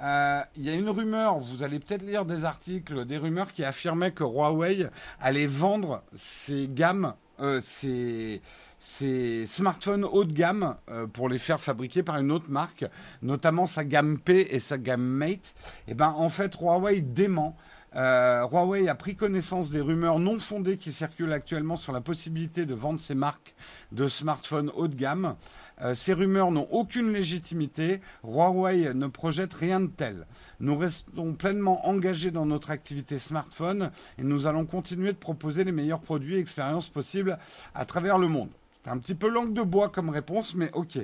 [0.00, 3.64] Euh, il y a une rumeur, vous allez peut-être lire des articles, des rumeurs qui
[3.64, 4.86] affirmaient que Huawei
[5.20, 8.42] allait vendre ses gammes, euh, ses,
[8.78, 10.76] ses smartphones haut de gamme
[11.12, 12.84] pour les faire fabriquer par une autre marque,
[13.22, 15.54] notamment sa gamme P et sa gamme Mate.
[15.88, 17.56] Et eh ben en fait Huawei dément
[17.94, 22.64] euh, Huawei a pris connaissance des rumeurs non fondées qui circulent actuellement sur la possibilité
[22.64, 23.54] de vendre ses marques
[23.92, 25.36] de smartphones haut de gamme.
[25.82, 28.00] Euh, ces rumeurs n'ont aucune légitimité.
[28.24, 30.26] Huawei ne projette rien de tel.
[30.60, 35.72] Nous restons pleinement engagés dans notre activité smartphone et nous allons continuer de proposer les
[35.72, 37.38] meilleurs produits et expériences possibles
[37.74, 38.50] à travers le monde.
[38.84, 40.98] C'est un petit peu langue de bois comme réponse, mais ok.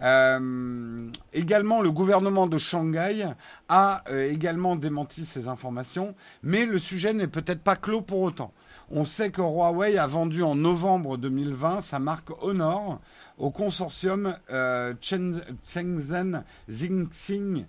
[0.00, 3.26] Euh, également, le gouvernement de Shanghai
[3.68, 8.52] a euh, également démenti ces informations, mais le sujet n'est peut-être pas clos pour autant.
[8.90, 13.00] On sait que Huawei a vendu en novembre 2020 sa marque Honor
[13.38, 17.64] au consortium euh, Shenzhen Xinxing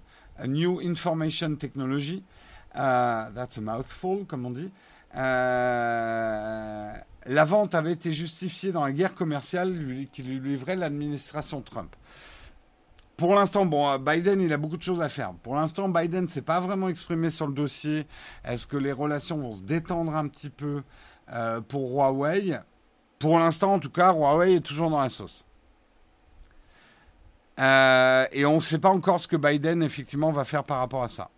[0.47, 2.23] New Information Technology.
[2.73, 4.71] that's a mouthful, comme on dit.
[7.25, 9.75] La vente avait été justifiée dans la guerre commerciale
[10.11, 11.95] qui lui livrait l'administration Trump.
[13.15, 15.33] Pour l'instant, bon, euh, Biden, il a beaucoup de choses à faire.
[15.33, 18.07] Pour l'instant, Biden s'est pas vraiment exprimé sur le dossier.
[18.43, 20.81] Est-ce que les relations vont se détendre un petit peu
[21.31, 22.59] euh, pour Huawei?
[23.19, 25.45] Pour l'instant, en tout cas, Huawei est toujours dans la sauce.
[27.59, 31.03] Euh, et on ne sait pas encore ce que Biden, effectivement, va faire par rapport
[31.03, 31.29] à ça.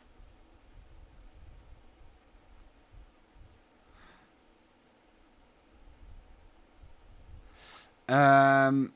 [8.12, 8.88] Euh,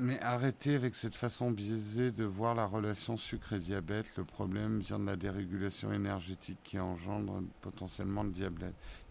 [0.00, 4.06] Mais arrêtez avec cette façon biaisée de voir la relation sucre et diabète.
[4.16, 8.30] Le problème vient de la dérégulation énergétique qui engendre potentiellement le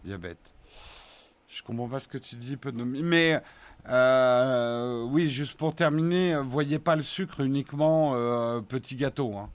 [0.02, 0.54] diabète.
[1.46, 3.38] Je comprends pas ce que tu dis, Mais
[3.90, 9.36] euh, oui, juste pour terminer, voyez pas le sucre uniquement euh, petit gâteau.
[9.36, 9.50] Hein.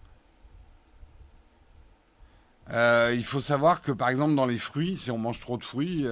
[2.71, 5.63] Euh, il faut savoir que par exemple dans les fruits, si on mange trop de
[5.63, 6.06] fruits,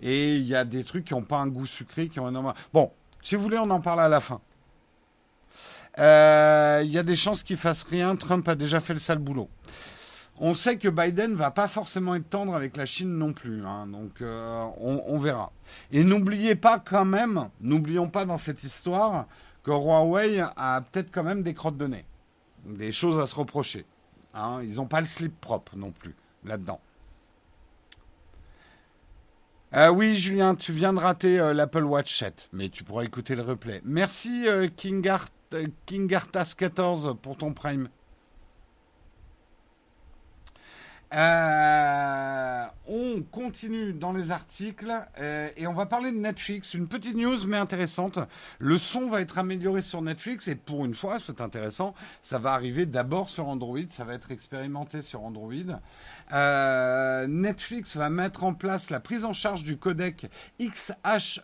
[0.00, 2.54] et il y a des trucs qui n'ont pas un goût sucré, qui ont un
[2.72, 2.90] bon.
[3.22, 4.40] Si vous voulez, on en parle à la fin.
[5.98, 8.14] Euh, il y a des chances qu'il fasse rien.
[8.16, 9.48] Trump a déjà fait le sale boulot.
[10.40, 13.88] On sait que Biden va pas forcément être tendre avec la Chine non plus, hein.
[13.88, 15.50] donc euh, on, verra.
[15.90, 19.26] Et n'oubliez pas quand même, n'oublions pas dans cette histoire
[19.64, 22.04] que Huawei a peut-être quand même des crottes de nez,
[22.64, 23.84] des choses à se reprocher.
[24.38, 24.60] Hein.
[24.62, 26.80] Ils n'ont pas le slip propre non plus là-dedans.
[29.74, 33.34] Euh, oui, Julien, tu viens de rater euh, l'Apple Watch 7, mais tu pourras écouter
[33.34, 33.82] le replay.
[33.84, 37.90] Merci euh, Kingartas14 pour ton prime.
[41.14, 46.74] Euh, on continue dans les articles euh, et on va parler de Netflix.
[46.74, 48.18] Une petite news mais intéressante.
[48.58, 52.52] Le son va être amélioré sur Netflix et pour une fois, c'est intéressant, ça va
[52.52, 55.52] arriver d'abord sur Android, ça va être expérimenté sur Android.
[56.32, 60.30] Euh, Netflix va mettre en place la prise en charge du codec
[60.60, 61.38] XHE-AAC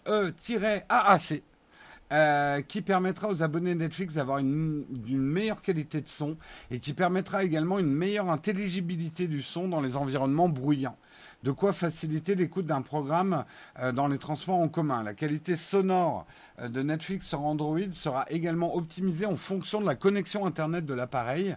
[2.14, 6.36] euh, qui permettra aux abonnés Netflix d'avoir une, meilleure qualité de son
[6.70, 10.96] et qui permettra également une meilleure intelligibilité du son dans les environnements bruyants.
[11.42, 13.44] De quoi faciliter l'écoute d'un programme
[13.80, 15.02] euh, dans les transports en commun.
[15.02, 16.24] La qualité sonore
[16.60, 20.94] euh, de Netflix sur Android sera également optimisée en fonction de la connexion Internet de
[20.94, 21.56] l'appareil.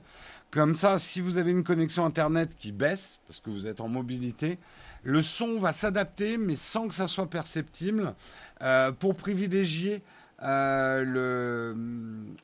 [0.50, 3.90] Comme ça, si vous avez une connexion Internet qui baisse, parce que vous êtes en
[3.90, 4.58] mobilité,
[5.04, 8.16] le son va s'adapter, mais sans que ça soit perceptible,
[9.00, 10.02] pour privilégier
[10.40, 11.76] le,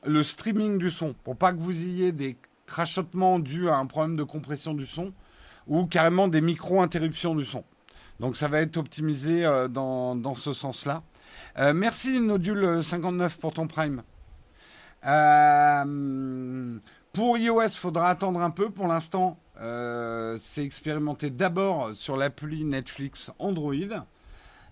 [0.04, 2.36] le streaming du son, pour pas que vous ayez des
[2.66, 5.12] crachotements dus à un problème de compression du son
[5.66, 7.64] ou carrément des micro-interruptions du son.
[8.20, 11.02] Donc ça va être optimisé dans, dans, ce sens-là.
[11.74, 14.02] merci Nodule59 pour ton prime.
[15.06, 16.78] Euh,
[17.12, 18.70] pour iOS, il faudra attendre un peu.
[18.70, 23.74] Pour l'instant, euh, c'est expérimenté d'abord sur l'appli Netflix Android.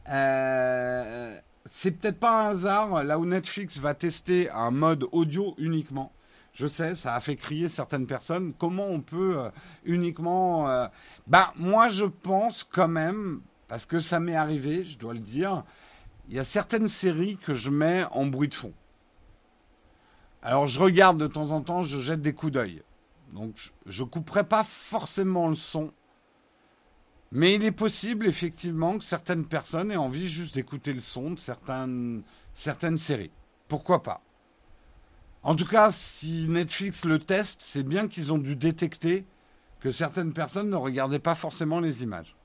[0.09, 6.13] Euh, c'est peut-être pas un hasard là où Netflix va tester un mode audio uniquement.
[6.53, 8.53] Je sais, ça a fait crier certaines personnes.
[8.59, 9.51] Comment on peut euh,
[9.85, 10.89] uniquement
[11.27, 15.65] Bah moi je pense quand même parce que ça m'est arrivé, je dois le dire.
[16.29, 18.75] Il y a certaines séries que je mets en bruit de fond.
[20.43, 22.83] Alors je regarde de temps en temps, je jette des coups d'œil.
[23.33, 25.93] Donc je couperai pas forcément le son.
[27.33, 31.39] Mais il est possible effectivement que certaines personnes aient envie juste d'écouter le son de
[31.39, 32.22] certaines,
[32.53, 33.30] certaines séries.
[33.68, 34.22] Pourquoi pas?
[35.43, 39.24] En tout cas, si Netflix le teste, c'est bien qu'ils ont dû détecter
[39.80, 42.37] que certaines personnes ne regardaient pas forcément les images.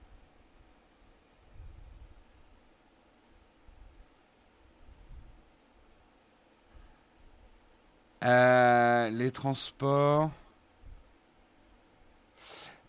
[8.24, 10.32] Euh, les transports.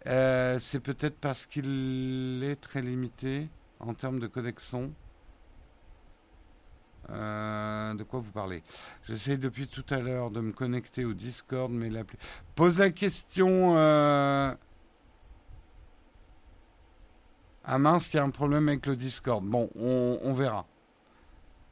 [0.08, 3.48] Euh, c'est peut-être parce qu'il est très limité
[3.78, 4.92] en termes de connexion.
[7.10, 8.62] Euh, de quoi vous parlez?
[9.06, 12.04] J'essaie depuis tout à l'heure de me connecter au Discord, mais la
[12.54, 13.74] Pose la question.
[17.70, 19.44] Ah mince, il y a un problème avec le Discord.
[19.44, 20.66] Bon, on, on verra.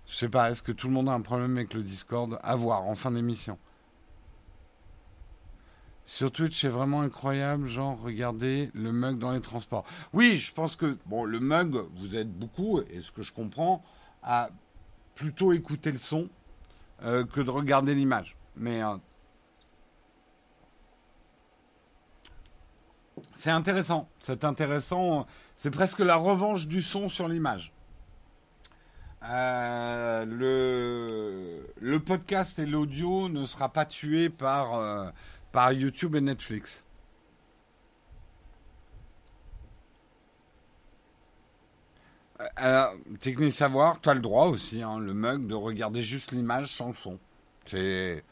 [0.06, 2.38] Je sais pas, est-ce que tout le monde a un problème avec le Discord?
[2.42, 3.58] À voir en fin d'émission.
[6.08, 9.84] Sur Twitch, c'est vraiment incroyable, genre, regardez le mug dans les transports.
[10.12, 13.82] Oui, je pense que, bon, le mug, vous êtes beaucoup, et ce que je comprends,
[14.22, 14.50] à
[15.16, 16.28] plutôt écouter le son
[17.02, 18.36] euh, que de regarder l'image.
[18.54, 18.96] Mais euh,
[23.34, 25.26] c'est intéressant, c'est intéressant,
[25.56, 27.72] c'est presque la revanche du son sur l'image.
[29.24, 35.12] Euh, le, le podcast et l'audio ne sera pas tué par,
[35.52, 36.82] par YouTube et Netflix.
[42.56, 46.74] Alors, technique savoir, tu as le droit aussi, hein, le mug, de regarder juste l'image
[46.74, 47.18] sans le son.
[47.64, 48.22] T'es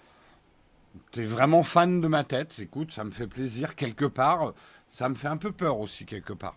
[1.17, 4.53] vraiment fan de ma tête, écoute, ça me fait plaisir quelque part.
[4.87, 6.57] Ça me fait un peu peur aussi quelque part.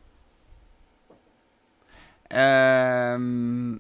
[2.34, 3.80] Euh,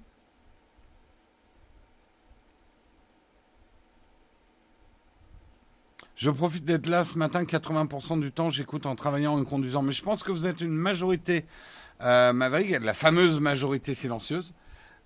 [6.17, 9.83] Je profite d'être là ce matin, 80% du temps, j'écoute en travaillant, en conduisant.
[9.83, 11.45] Mais je pense que vous êtes une majorité,
[12.01, 14.55] euh, Maverick, la fameuse majorité silencieuse,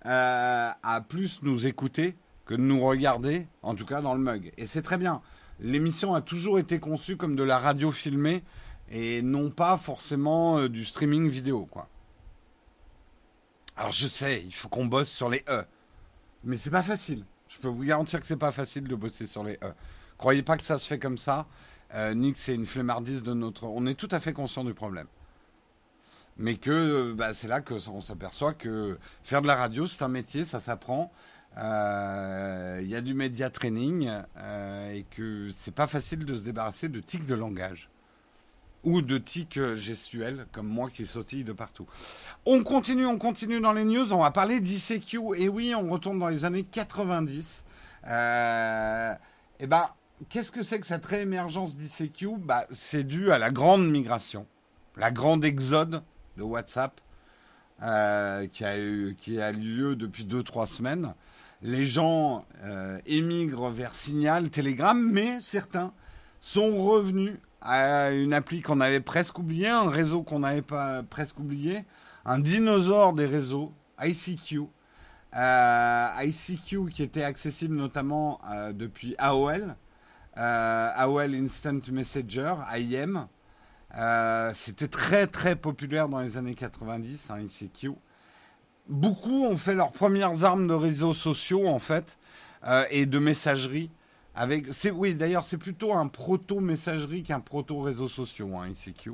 [0.06, 4.52] euh, à plus nous écouter que de nous regarder, en tout cas dans le mug.
[4.56, 5.20] Et c'est très bien.
[5.60, 8.42] L'émission a toujours été conçue comme de la radio filmée
[8.90, 11.90] et non pas forcément euh, du streaming vidéo, quoi.
[13.76, 15.62] Alors je sais, il faut qu'on bosse sur les E.
[16.42, 17.26] Mais c'est pas facile.
[17.48, 19.74] Je peux vous garantir que c'est pas facile de bosser sur les E.
[20.22, 21.46] Croyez pas que ça se fait comme ça.
[21.96, 23.64] Euh, Nick, c'est une flemmardise de notre.
[23.64, 25.08] On est tout à fait conscient du problème.
[26.36, 30.08] Mais que euh, bah, c'est là qu'on s'aperçoit que faire de la radio, c'est un
[30.08, 31.10] métier, ça s'apprend.
[31.58, 34.12] Euh, il y a du média training
[34.92, 37.90] et que c'est pas facile de se débarrasser de tics de langage
[38.84, 41.88] ou de tics gestuels comme moi qui sautille de partout.
[42.46, 44.12] On continue, on continue dans les news.
[44.12, 45.18] On va parler d'ICQ.
[45.34, 47.64] Et oui, on retourne dans les années 90.
[48.06, 49.14] Euh,
[49.58, 49.88] et ben,
[50.28, 54.46] qu'est-ce que c'est que cette réémergence d'ICQ bah, C'est dû à la grande migration,
[54.96, 56.02] la grande exode
[56.36, 57.00] de WhatsApp
[57.82, 61.14] euh, qui, a eu, qui a lieu depuis 2-3 semaines.
[61.62, 65.92] Les gens euh, émigrent vers Signal, Telegram, mais certains
[66.40, 71.38] sont revenus à une appli qu'on avait presque oubliée, un réseau qu'on n'avait pas presque
[71.38, 71.84] oublié,
[72.24, 74.62] un dinosaure des réseaux, ICQ.
[75.34, 78.40] Euh, ICQ qui était accessible notamment
[78.74, 79.74] depuis AOL,
[80.36, 83.28] AOL Instant Messenger, IM.
[83.94, 87.92] Euh, c'était très très populaire dans les années 90, hein, ICQ.
[88.88, 92.18] Beaucoup ont fait leurs premières armes de réseaux sociaux en fait
[92.66, 93.90] euh, et de messagerie.
[94.34, 99.12] Avec, oui, d'ailleurs, c'est plutôt un proto-messagerie qu'un proto-réseau sociaux, hein, ICQ.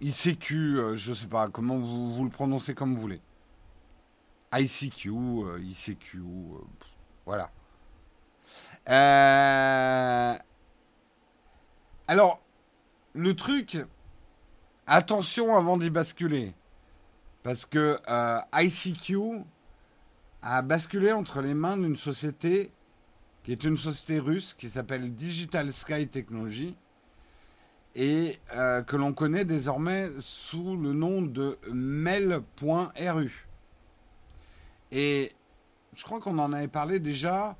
[0.00, 3.20] ICQ, je sais pas, comment vous, vous, le prononcez comme vous voulez.
[4.52, 5.10] ICQ,
[5.58, 6.22] ICQ,
[7.26, 7.50] voilà.
[8.88, 10.34] Euh,
[12.06, 12.40] alors,
[13.14, 13.78] le truc,
[14.86, 16.54] attention avant d'y basculer.
[17.42, 19.42] Parce que euh, ICQ
[20.42, 22.70] a basculé entre les mains d'une société
[23.44, 26.74] qui est une société russe qui s'appelle Digital Sky Technology
[27.94, 33.46] et euh, que l'on connaît désormais sous le nom de Mail.ru.
[34.90, 35.32] Et
[35.92, 37.56] je crois qu'on en avait parlé déjà,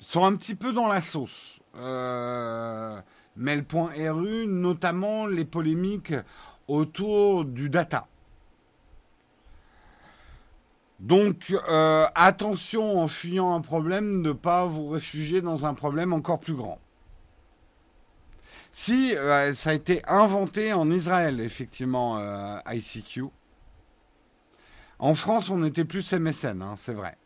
[0.00, 1.60] sont un petit peu dans la sauce.
[1.76, 3.00] Euh,
[3.36, 6.14] Mail.ru, notamment les polémiques
[6.66, 8.06] autour du data.
[11.00, 16.40] Donc euh, attention en fuyant un problème, ne pas vous réfugier dans un problème encore
[16.40, 16.78] plus grand.
[18.70, 23.24] Si euh, ça a été inventé en Israël, effectivement, euh, ICQ.
[24.98, 27.16] En France, on était plus MSN, hein, c'est vrai.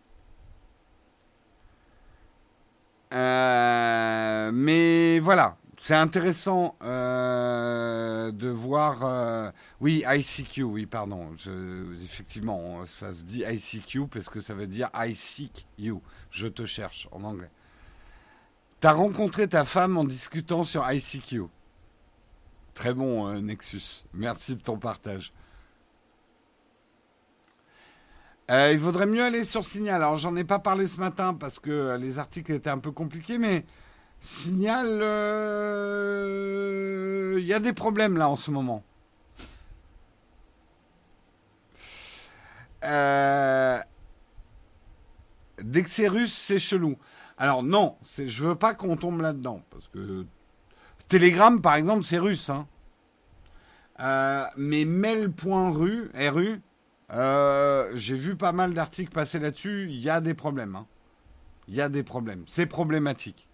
[3.15, 5.57] Mais voilà,
[5.87, 9.05] c'est intéressant euh, de voir.
[9.05, 9.51] Euh,
[9.81, 11.29] oui, ICQ, oui, pardon.
[12.03, 16.01] effectivement, ça se dit ICQ parce que ça veut dire I seek you.
[16.31, 17.51] Je te cherche en anglais.
[18.81, 21.43] T'as rencontré ta femme en discutant sur ICQ.
[22.73, 24.07] Très bon, euh, Nexus.
[24.15, 25.35] Merci de ton partage.
[28.49, 30.03] Il vaudrait mieux aller sur Signal.
[30.03, 33.39] Alors, j'en ai pas parlé ce matin parce que les articles étaient un peu compliqués,
[33.39, 33.65] mais
[34.25, 36.21] Signal, il euh,
[37.41, 38.83] y a des problèmes là en ce moment.
[42.85, 43.79] Euh,
[45.59, 46.97] que c'est chelou.
[47.37, 50.25] Alors non, je veux pas qu'on tombe là-dedans parce que
[51.09, 52.49] Telegram, par exemple, c'est russe.
[52.49, 52.65] Hein.
[54.01, 56.63] Euh, mais mail.ru, RU,
[57.11, 59.87] j'ai vu pas mal d'articles passer là-dessus.
[59.91, 60.77] Il y a des problèmes.
[60.77, 60.87] Hein.
[61.69, 62.45] Il y a des problèmes.
[62.47, 63.49] C'est problématique.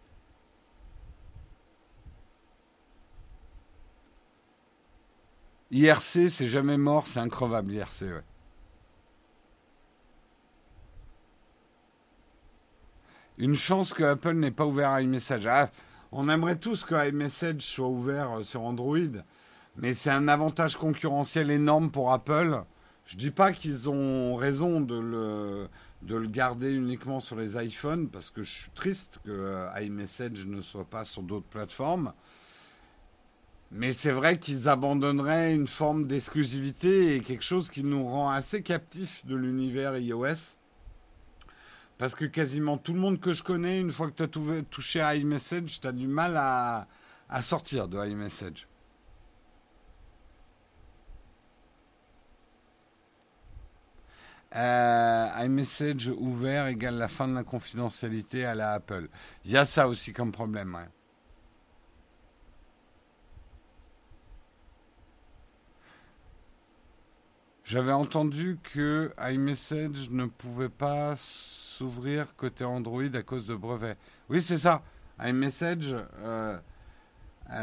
[5.72, 8.24] IRC, c'est jamais mort, c'est increvable, IRC.
[13.38, 15.46] Une chance que Apple n'ait pas ouvert iMessage.
[15.46, 15.70] Ah,
[16.10, 18.98] on aimerait tous que iMessage soit ouvert euh, sur Android,
[19.76, 22.64] mais c'est un avantage concurrentiel énorme pour Apple.
[23.10, 25.68] Je dis pas qu'ils ont raison de le,
[26.02, 30.46] de le garder uniquement sur les iPhones, parce que je suis triste que euh, iMessage
[30.46, 32.12] ne soit pas sur d'autres plateformes.
[33.72, 38.62] Mais c'est vrai qu'ils abandonneraient une forme d'exclusivité et quelque chose qui nous rend assez
[38.62, 40.54] captifs de l'univers iOS.
[41.98, 45.00] Parce que quasiment tout le monde que je connais, une fois que tu as touché
[45.00, 46.86] à iMessage, tu as du mal à,
[47.42, 48.68] sortir de iMessage.
[54.56, 59.08] Euh, iMessage ouvert égale la fin de la confidentialité à la Apple.
[59.44, 60.74] Il y a ça aussi comme problème.
[60.74, 60.88] Ouais.
[67.70, 73.96] J'avais entendu que iMessage ne pouvait pas s'ouvrir côté Android à cause de brevets.
[74.28, 74.82] Oui, c'est ça.
[75.20, 76.58] iMessage, euh,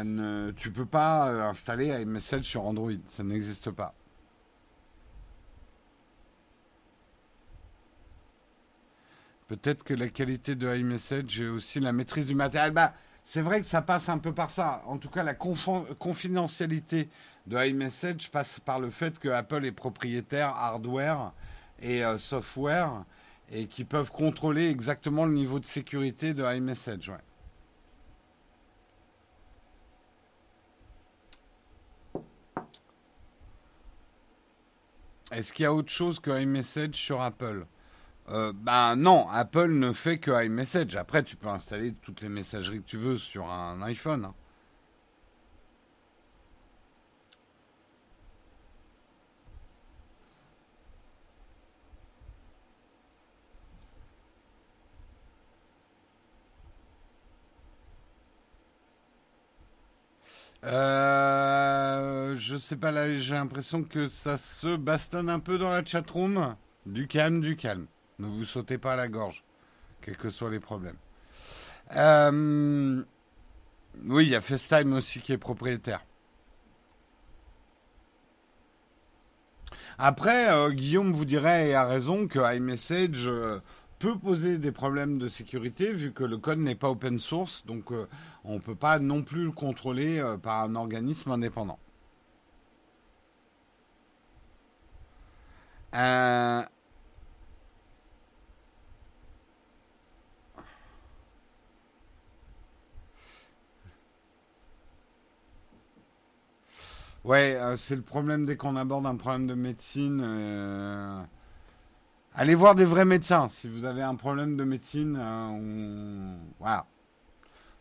[0.02, 2.92] ne, tu peux pas euh, installer iMessage sur Android.
[3.04, 3.94] Ça n'existe pas.
[9.48, 12.70] Peut-être que la qualité de iMessage est aussi la maîtrise du matériel.
[12.72, 12.92] Bah,
[13.24, 14.82] c'est vrai que ça passe un peu par ça.
[14.86, 17.08] En tout cas, la confidentialité
[17.46, 21.32] de iMessage passe par le fait que Apple est propriétaire hardware
[21.80, 23.04] et euh, software
[23.50, 27.10] et qui peuvent contrôler exactement le niveau de sécurité de iMessage.
[35.32, 37.66] Est-ce qu'il y a autre chose que iMessage sur Apple?
[38.30, 40.96] Euh, ben non, Apple ne fait que iMessage.
[40.96, 44.26] Après, tu peux installer toutes les messageries que tu veux sur un iPhone.
[44.26, 44.34] Hein.
[60.64, 65.84] Euh, je sais pas là, j'ai l'impression que ça se bastonne un peu dans la
[65.84, 66.56] chatroom.
[66.86, 67.86] Du calme, du calme.
[68.18, 69.44] Ne vous sautez pas à la gorge,
[70.00, 70.96] quels que soient les problèmes.
[71.94, 73.02] Euh,
[74.04, 76.04] oui, il y a FaceTime aussi qui est propriétaire.
[79.98, 83.60] Après, euh, Guillaume vous dirait, et a raison, que iMessage euh,
[83.98, 87.92] peut poser des problèmes de sécurité vu que le code n'est pas open source, donc
[88.44, 91.80] on ne peut pas non plus le contrôler par un organisme indépendant.
[107.28, 110.22] Ouais, euh, c'est le problème dès qu'on aborde un problème de médecine.
[110.24, 111.20] Euh,
[112.34, 113.48] Allez voir des vrais médecins.
[113.48, 116.86] Si vous avez un problème de médecine, euh, voilà.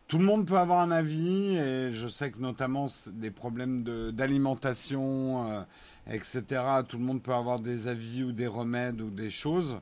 [0.10, 5.66] Tout le monde peut avoir un avis et je sais que notamment des problèmes d'alimentation,
[6.12, 6.44] etc.
[6.86, 9.80] Tout le monde peut avoir des avis ou des remèdes ou des choses.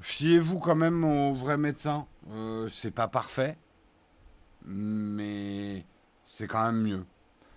[0.00, 2.06] Fiez-vous quand même aux vrais médecins.
[2.70, 3.56] c'est pas parfait,
[4.66, 5.84] mais
[6.36, 7.04] c'est quand même mieux.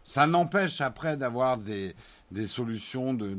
[0.04, 1.96] Ça n'empêche après d'avoir des,
[2.32, 3.34] des solutions de,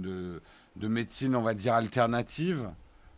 [0.74, 2.68] de, médecine, on va dire, alternative.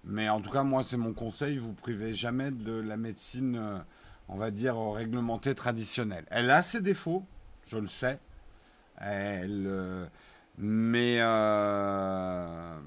[0.05, 3.79] Mais en tout cas, moi, c'est mon conseil, vous privez jamais de la médecine, euh,
[4.29, 6.27] on va dire, réglementée traditionnelle.
[6.31, 7.25] Elle a ses défauts,
[7.67, 8.19] je le sais.
[8.99, 10.07] Elle, euh,
[10.59, 12.79] mais euh,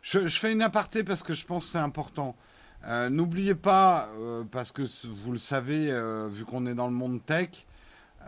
[0.00, 2.34] je, je, fais une aparté parce que je pense que c'est important.
[3.10, 4.08] N'oubliez pas,
[4.50, 5.92] parce que vous le savez,
[6.30, 7.66] vu qu'on est dans le monde tech,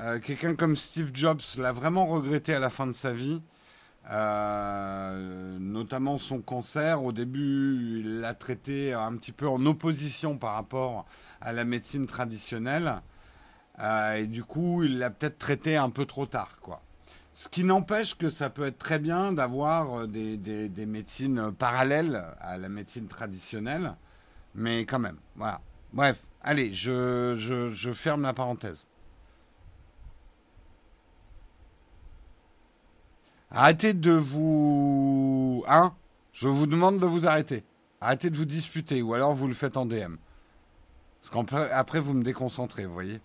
[0.00, 3.42] euh, quelqu'un comme Steve Jobs l'a vraiment regretté à la fin de sa vie,
[4.10, 7.04] euh, notamment son cancer.
[7.04, 11.04] Au début, il l'a traité un petit peu en opposition par rapport
[11.42, 13.02] à la médecine traditionnelle.
[13.80, 16.82] Euh, et du coup, il l'a peut-être traité un peu trop tard, quoi.
[17.34, 22.68] Ce qui n'empêche que ça peut être très bien d'avoir des, médecines parallèles à la
[22.68, 23.94] médecine traditionnelle,
[24.54, 25.60] mais quand même, voilà.
[25.92, 28.86] Bref, allez, je, je, ferme la parenthèse.
[33.50, 35.64] Arrêtez de vous...
[35.66, 35.94] Hein
[36.32, 37.64] Je vous demande de vous arrêter.
[38.00, 40.14] Arrêtez de vous disputer ou alors vous le faites en DM.
[41.20, 43.20] Parce qu'après, vous me déconcentrez, vous voyez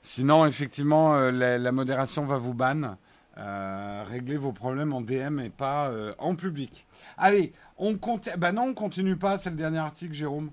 [0.00, 2.96] Sinon, effectivement, euh, la, modération va vous ban.
[3.36, 6.86] Euh, réglez vos problèmes en DM et pas euh, en public.
[7.16, 8.36] Allez, on continue.
[8.36, 9.38] Bah non, on continue pas.
[9.38, 10.50] C'est le dernier article, Jérôme.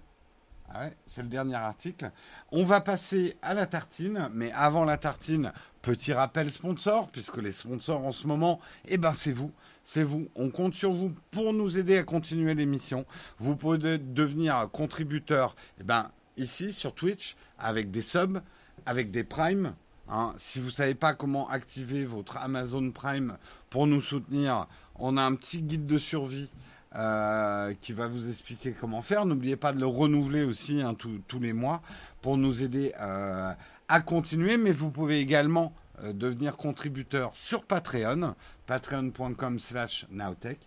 [0.74, 2.12] Ah ouais, c'est le dernier article.
[2.52, 7.52] On va passer à la tartine, mais avant la tartine, petit rappel sponsor, puisque les
[7.52, 9.52] sponsors en ce moment, eh ben c'est vous,
[9.84, 10.28] c'est vous.
[10.36, 13.06] On compte sur vous pour nous aider à continuer l'émission.
[13.38, 18.42] Vous pouvez devenir contributeur, eh ben ici sur Twitch, avec des subs,
[18.88, 19.76] avec des primes.
[20.10, 20.34] Hein.
[20.38, 23.38] Si vous ne savez pas comment activer votre Amazon Prime
[23.70, 26.50] pour nous soutenir, on a un petit guide de survie
[26.96, 29.26] euh, qui va vous expliquer comment faire.
[29.26, 31.82] N'oubliez pas de le renouveler aussi hein, tous les mois
[32.22, 33.52] pour nous aider euh,
[33.90, 34.56] à continuer.
[34.56, 35.74] Mais vous pouvez également
[36.04, 38.36] euh, devenir contributeur sur Patreon,
[38.66, 40.60] patreon.com slash nowtech.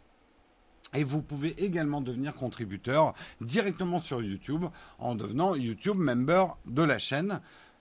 [0.95, 4.67] Et vous pouvez également devenir contributeur directement sur YouTube
[4.99, 7.41] en devenant YouTube member de la chaîne.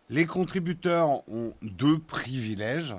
[0.10, 2.96] Les contributeurs ont deux privilèges.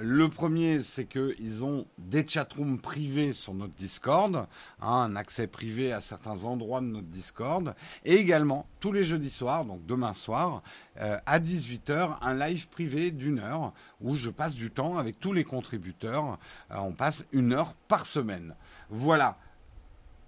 [0.00, 4.46] Le premier, c'est qu'ils ont des chatrooms privés sur notre Discord, hein,
[4.80, 7.74] un accès privé à certains endroits de notre Discord,
[8.04, 10.62] et également tous les jeudis soirs, donc demain soir,
[11.00, 15.32] euh, à 18h, un live privé d'une heure où je passe du temps avec tous
[15.32, 16.38] les contributeurs.
[16.70, 18.54] Euh, on passe une heure par semaine.
[18.90, 19.36] Voilà.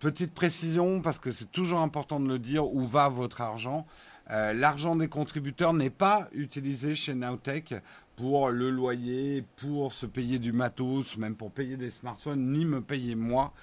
[0.00, 3.86] Petite précision, parce que c'est toujours important de le dire, où va votre argent
[4.32, 7.74] euh, L'argent des contributeurs n'est pas utilisé chez Nowtech
[8.20, 12.82] pour le loyer, pour se payer du matos, même pour payer des smartphones, ni me
[12.82, 13.54] payer moi.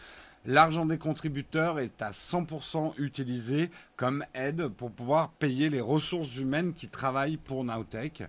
[0.48, 6.74] L'argent des contributeurs est à 100% utilisé comme aide pour pouvoir payer les ressources humaines
[6.74, 8.24] qui travaillent pour Nowtech.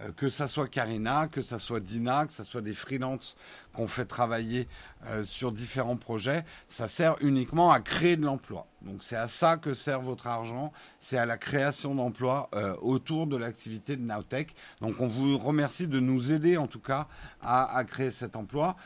[0.00, 3.36] Euh, que ça soit Karina, que ça soit Dina, que ça soit des freelances
[3.74, 4.66] qu'on fait travailler
[5.06, 8.66] euh, sur différents projets, ça sert uniquement à créer de l'emploi.
[8.82, 13.28] Donc c'est à ça que sert votre argent, c'est à la création d'emplois euh, autour
[13.28, 14.54] de l'activité de Nowtech.
[14.80, 17.06] Donc on vous remercie de nous aider en tout cas
[17.40, 18.76] à, à créer cet emploi.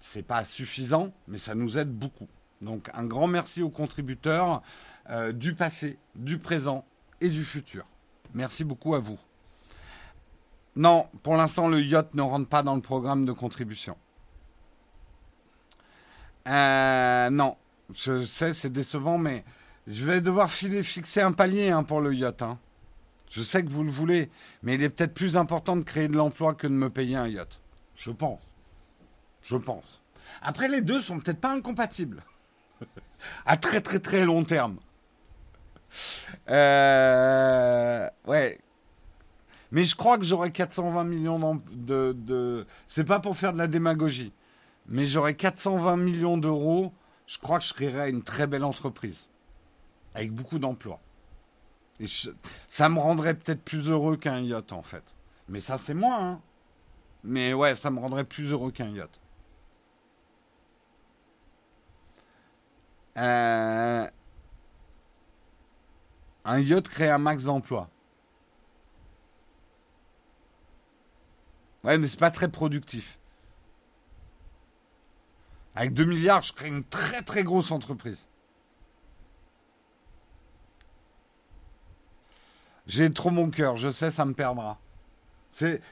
[0.00, 2.28] C'est pas suffisant, mais ça nous aide beaucoup.
[2.62, 4.62] Donc un grand merci aux contributeurs
[5.34, 6.86] du passé, du présent
[7.20, 7.84] et du futur.
[8.32, 9.18] Merci beaucoup à vous.
[10.76, 13.96] Non, pour l'instant, le yacht ne rentre pas dans le programme de contribution.
[16.48, 17.56] Euh, non,
[17.94, 19.44] je sais, c'est décevant, mais
[19.86, 22.42] je vais devoir fixer un palier hein, pour le yacht.
[22.42, 22.58] Hein.
[23.30, 24.30] Je sais que vous le voulez,
[24.62, 27.28] mais il est peut-être plus important de créer de l'emploi que de me payer un
[27.28, 27.60] yacht.
[27.96, 28.40] Je pense.
[29.42, 30.02] Je pense.
[30.42, 32.22] Après, les deux sont peut-être pas incompatibles.
[33.46, 34.78] à très très très long terme.
[36.50, 38.58] Euh, ouais,
[39.74, 42.64] mais je crois que j'aurai 420 millions de, de...
[42.86, 44.32] C'est pas pour faire de la démagogie.
[44.86, 46.92] Mais j'aurai 420 millions d'euros.
[47.26, 49.30] Je crois que je créerai une très belle entreprise.
[50.14, 51.00] Avec beaucoup d'emplois.
[51.98, 52.06] Et
[52.68, 55.02] ça me rendrait peut-être plus heureux qu'un yacht, en fait.
[55.48, 56.40] Mais ça, c'est moi, hein.
[57.24, 59.20] Mais ouais, ça me rendrait plus heureux qu'un yacht.
[63.18, 64.06] Euh,
[66.44, 67.90] un yacht crée un max d'emplois.
[71.84, 73.18] Ouais, mais c'est pas très productif.
[75.74, 78.26] Avec 2 milliards, je crée une très très grosse entreprise.
[82.86, 84.78] J'ai trop mon cœur, je sais, ça me perdra.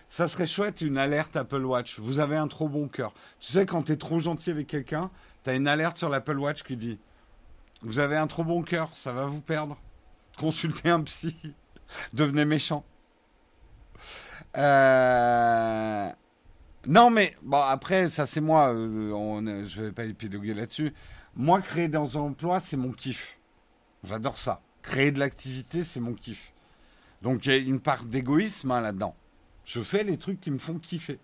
[0.08, 2.00] Ça serait chouette une alerte Apple Watch.
[2.00, 3.12] Vous avez un trop bon cœur.
[3.38, 5.10] Tu sais, quand tu es trop gentil avec quelqu'un,
[5.44, 6.98] tu as une alerte sur l'Apple Watch qui dit
[7.82, 9.78] Vous avez un trop bon cœur, ça va vous perdre.
[10.36, 11.36] Consultez un psy.
[12.12, 12.84] Devenez méchant.
[14.56, 16.08] Euh,
[16.86, 18.72] non, mais bon, après, ça c'est moi.
[18.74, 20.92] Euh, je vais pas épiloguer là-dessus.
[21.34, 23.38] Moi, créer dans un emploi, c'est mon kiff.
[24.04, 24.60] J'adore ça.
[24.82, 26.52] Créer de l'activité, c'est mon kiff.
[27.22, 29.14] Donc il y a une part d'égoïsme hein, là-dedans.
[29.64, 31.20] Je fais les trucs qui me font kiffer.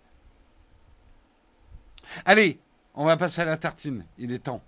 [2.25, 2.59] Allez,
[2.95, 4.05] on va passer à la tartine.
[4.17, 4.63] Il est temps.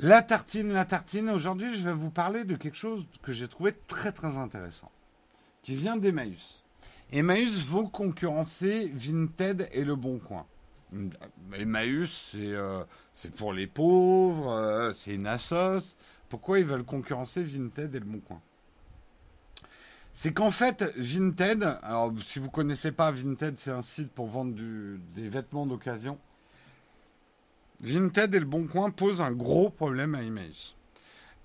[0.00, 1.28] La tartine, la tartine.
[1.28, 4.92] Aujourd'hui, je vais vous parler de quelque chose que j'ai trouvé très très intéressant,
[5.64, 6.62] qui vient d'Emmaüs.
[7.10, 10.46] Emmaüs vont concurrencer Vinted et Le Bon Coin.
[11.52, 12.84] Emmaüs, c'est euh,
[13.36, 15.96] pour les pauvres, euh, c'est une assos.
[16.28, 18.40] Pourquoi ils veulent concurrencer Vinted et Le Bon Coin?
[20.12, 24.28] C'est qu'en fait, Vinted, alors si vous ne connaissez pas, Vinted, c'est un site pour
[24.28, 26.20] vendre des vêtements d'occasion.
[27.80, 30.74] Vinted et Le Bon Coin posent un gros problème à Emmaüs.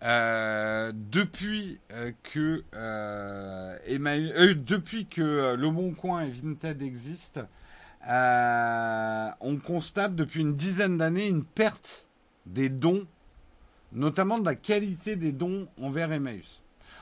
[0.03, 7.47] Euh, depuis euh, que euh, depuis que Le Bon Coin et Vinted existent,
[8.05, 12.07] on constate depuis une dizaine d'années une perte
[12.45, 13.05] des dons,
[13.93, 16.61] notamment de la qualité des dons envers Emmaüs.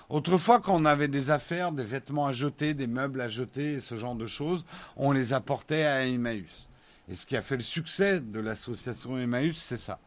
[0.10, 3.80] Autrefois, quand on avait des affaires, des vêtements à jeter, des meubles à jeter et
[3.80, 4.66] ce genre de choses,
[4.98, 6.68] on les apportait à Emmaüs.
[7.12, 10.00] Et ce qui a fait le succès de l'association Emmaüs, c'est ça.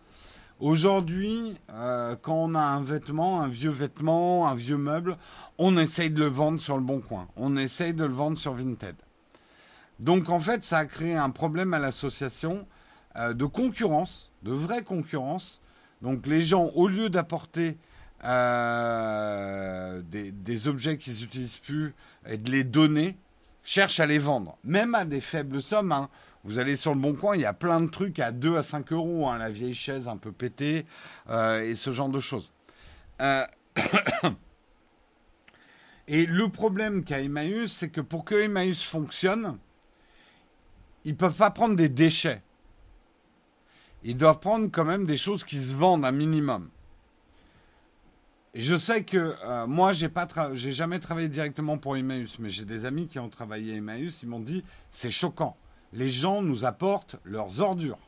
[0.59, 5.19] Aujourd'hui, euh, quand on a un vêtement, un vieux vêtement, un vieux meuble,
[5.59, 7.29] on essaye de le vendre sur le bon coin.
[7.37, 8.97] On essaye de le vendre sur Vinted.
[9.99, 12.67] Donc en fait, ça a créé un problème à l'association
[13.17, 15.61] euh, de concurrence, de vraie concurrence.
[16.01, 17.77] Donc les gens, au lieu d'apporter
[18.25, 21.95] euh, des, objets qu'ils n'utilisent plus
[22.27, 23.19] et de les donner,
[23.63, 25.93] cherchent à les vendre, même à des faibles sommes.
[25.93, 26.09] Hein.
[26.45, 28.63] Vous allez sur le bon coin, il y a plein de trucs à 2 à
[28.63, 30.85] 5 euros, hein, la vieille chaise un peu pétée
[31.31, 32.53] euh, et ce genre de choses.
[33.23, 33.47] Euh,
[36.07, 39.57] et le problème qu'a Emmaüs, c'est que pour que Emmaüs fonctionne,
[41.05, 42.43] ils ne peuvent pas prendre des déchets.
[44.03, 46.69] Ils doivent prendre quand même des choses qui se vendent un minimum.
[48.53, 52.51] Et je sais que euh, moi, j'ai pas, j'ai jamais travaillé directement pour Emmaüs, mais
[52.51, 54.23] j'ai des amis qui ont travaillé à Emmaüs.
[54.23, 55.57] Ils m'ont dit, c'est choquant
[55.95, 57.99] les gens nous apportent leurs ordures.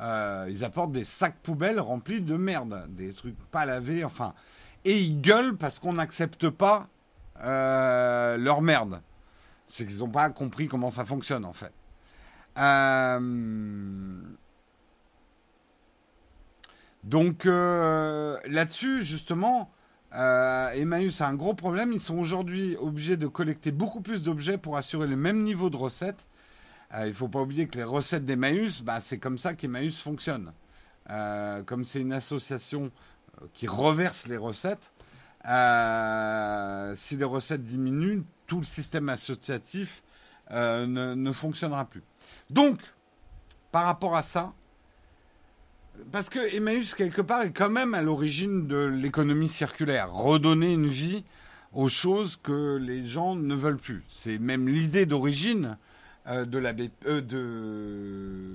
[0.00, 4.34] Euh, ils apportent des sacs poubelles remplis de merde, des trucs pas lavés, enfin.
[4.84, 6.88] Et ils gueulent parce qu'on n'accepte pas
[7.42, 9.00] euh, leur merde.
[9.66, 11.72] C'est qu'ils n'ont pas compris comment ça fonctionne en fait.
[12.58, 14.20] Euh,
[17.04, 19.70] donc là-dessus, justement,
[20.12, 21.92] Emmaüs a un gros problème.
[21.92, 25.76] Ils sont aujourd'hui obligés de collecter beaucoup plus d'objets pour assurer le même niveau de
[25.76, 26.26] recettes
[27.00, 30.52] il ne faut pas oublier que les recettes d'Emmaüs, bah, c'est comme ça qu'Emmaüs fonctionne.
[31.10, 32.90] Euh, comme c'est une association
[33.42, 34.92] euh, qui reverse les recettes,
[35.44, 40.02] si les recettes diminuent, tout le système associatif
[40.50, 42.02] ne, fonctionnera plus.
[42.48, 42.80] Donc,
[43.70, 44.54] par rapport à ça,
[46.12, 50.88] parce que Emmaüs, quelque part, est quand même à l'origine de l'économie circulaire, redonner une
[50.88, 51.24] vie
[51.72, 54.04] aux choses que les gens ne veulent plus.
[54.08, 55.76] C'est même l'idée d'origine
[56.26, 58.48] euh, de l'abbé euh, de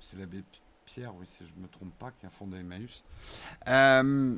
[0.00, 0.42] c'est l'abbé
[0.84, 3.04] Pierre, oui, si je me trompe pas, qui a fondé Emmaüs.
[3.68, 4.36] Euh,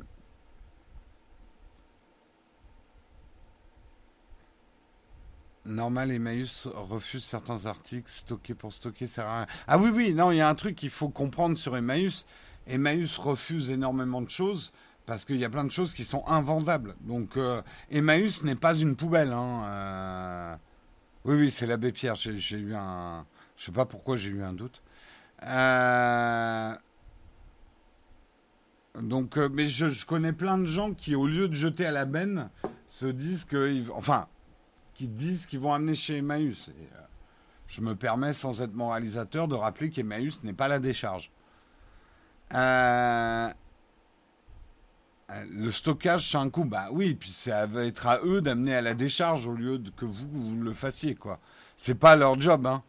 [5.65, 9.47] normal, Emmaüs refuse certains articles stockés pour stocker, ça rien.
[9.67, 12.25] Ah oui, oui, non, il y a un truc qu'il faut comprendre sur Emmaüs.
[12.67, 14.71] Emmaüs refuse énormément de choses
[15.07, 16.95] parce qu'il y a plein de choses qui sont invendables.
[17.01, 17.37] Donc,
[17.89, 19.33] Emmaüs n'est pas une poubelle.
[19.33, 20.59] Hein,
[21.25, 22.15] oui, oui, c'est l'abbé Pierre.
[22.15, 23.25] J'ai eu un.
[23.57, 24.81] Je sais pas pourquoi j'ai eu un doute.
[25.43, 26.73] Euh,
[29.01, 32.05] donc, euh, mais je, connais plein de gens qui, au lieu de jeter à la
[32.05, 32.49] benne,
[32.87, 34.27] se disent que, enfin,
[34.93, 36.69] qui disent qu'ils vont amener chez Emmaüs.
[36.69, 36.71] Euh,
[37.67, 41.31] je me permets, sans être moralisateur, de rappeler qu'Emmaüs n'est pas la décharge.
[42.53, 43.49] Euh,
[45.29, 46.65] le stockage, c'est un coup.
[46.65, 49.89] Bah oui, puis ça va être à eux d'amener à la décharge au lieu de
[49.89, 51.39] que vous, vous le fassiez, quoi.
[51.77, 52.83] C'est pas leur job, hein.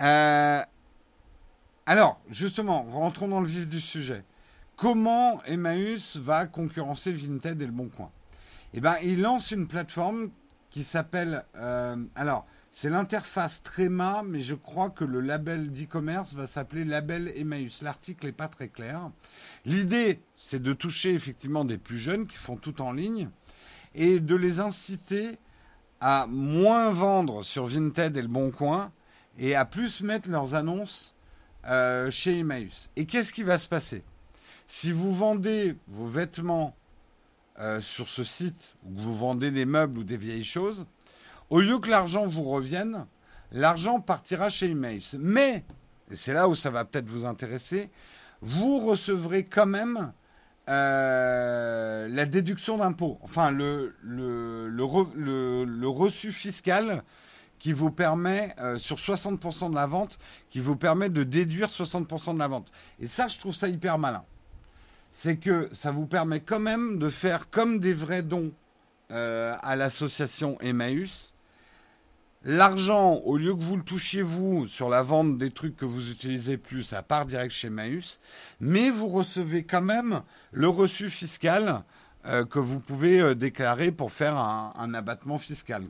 [0.00, 0.62] Euh,
[1.86, 4.24] alors, justement, rentrons dans le vif du sujet.
[4.76, 8.10] Comment Emmaüs va concurrencer Vinted et Le Bon Coin?
[8.72, 10.30] Eh bien, il lance une plateforme
[10.70, 11.44] qui s'appelle...
[11.56, 17.32] Euh, alors, c'est l'interface Tréma, mais je crois que le label d'e-commerce va s'appeler Label
[17.36, 17.82] Emmaüs.
[17.82, 19.10] L'article n'est pas très clair.
[19.64, 23.28] L'idée, c'est de toucher effectivement des plus jeunes qui font tout en ligne
[23.94, 25.36] et de les inciter
[26.00, 28.92] à moins vendre sur Vinted et le Bon Coin
[29.38, 31.14] et à plus mettre leurs annonces
[31.66, 32.88] euh, chez Emmaüs.
[32.94, 34.02] Et qu'est-ce qui va se passer?
[34.68, 36.76] Si vous vendez vos vêtements
[37.58, 40.86] euh, sur ce site, ou que vous vendez des meubles ou des vieilles choses,
[41.50, 43.06] au lieu que l'argent vous revienne,
[43.52, 45.16] l'argent partira chez Emmaüs.
[45.18, 45.64] Mais,
[46.10, 47.90] et c'est là où ça va peut-être vous intéresser,
[48.40, 50.12] vous recevrez quand même
[50.68, 53.92] euh, la déduction d'impôt, enfin le,
[55.88, 57.02] reçu fiscal
[57.58, 62.34] qui vous permet, euh, sur 60% de la vente, qui vous permet de déduire 60%
[62.34, 62.68] de la vente.
[63.00, 64.24] Et ça, je trouve ça hyper malin.
[65.12, 68.52] C'est que ça vous permet quand même de faire comme des vrais dons
[69.10, 71.34] euh, à l'association Emmaüs,
[72.42, 76.10] L'argent, au lieu que vous le touchiez vous sur la vente des trucs que vous
[76.10, 78.18] utilisez plus, ça part direct chez Maüs,
[78.60, 81.84] mais vous recevez quand même le reçu fiscal
[82.24, 85.84] euh, que vous pouvez euh, déclarer pour faire un, abattement fiscal.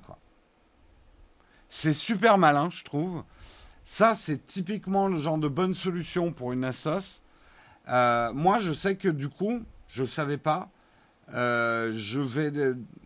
[1.68, 3.22] C'est super malin, je trouve.
[3.84, 7.22] Ça, c'est typiquement le genre de bonne solution pour une assos.
[7.88, 10.68] Euh, moi, je sais que du coup, je ne savais pas,
[11.34, 12.52] euh, je vais.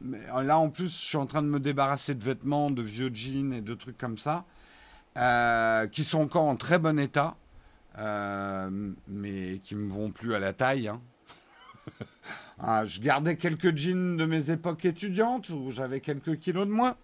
[0.01, 3.53] Là, en plus, je suis en train de me débarrasser de vêtements, de vieux jeans
[3.53, 4.45] et de trucs comme ça,
[5.16, 7.37] euh, qui sont encore en très bon état,
[7.99, 10.89] euh, mais qui me vont plus à la taille.
[10.89, 11.01] Hein.
[12.61, 16.97] Ah, je gardais quelques jeans de mes époques étudiantes où j'avais quelques kilos de moins.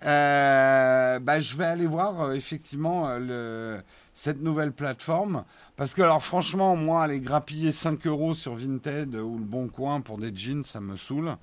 [0.00, 3.82] bah, je vais aller voir effectivement le,
[4.16, 5.44] cette nouvelle plateforme.
[5.76, 10.00] Parce que, alors, franchement, moi, aller grappiller 5 euros sur Vinted ou le Bon Coin
[10.00, 11.36] pour des jeans, ça me saoule.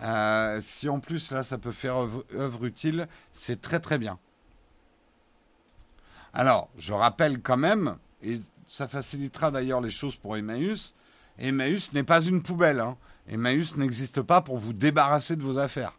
[0.00, 1.96] Euh, si en plus, là, ça peut faire
[2.36, 4.18] œuvre, utile, c'est très très bien.
[6.32, 8.36] Alors, je rappelle quand même, et
[8.68, 10.94] ça facilitera d'ailleurs les choses pour Emmaüs,
[11.38, 12.78] Emmaüs n'est pas une poubelle.
[12.78, 12.96] Hein.
[13.28, 15.94] Emmaüs n'existe pas pour vous débarrasser de vos affaires.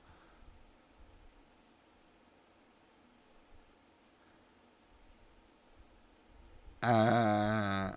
[6.86, 7.90] Euh,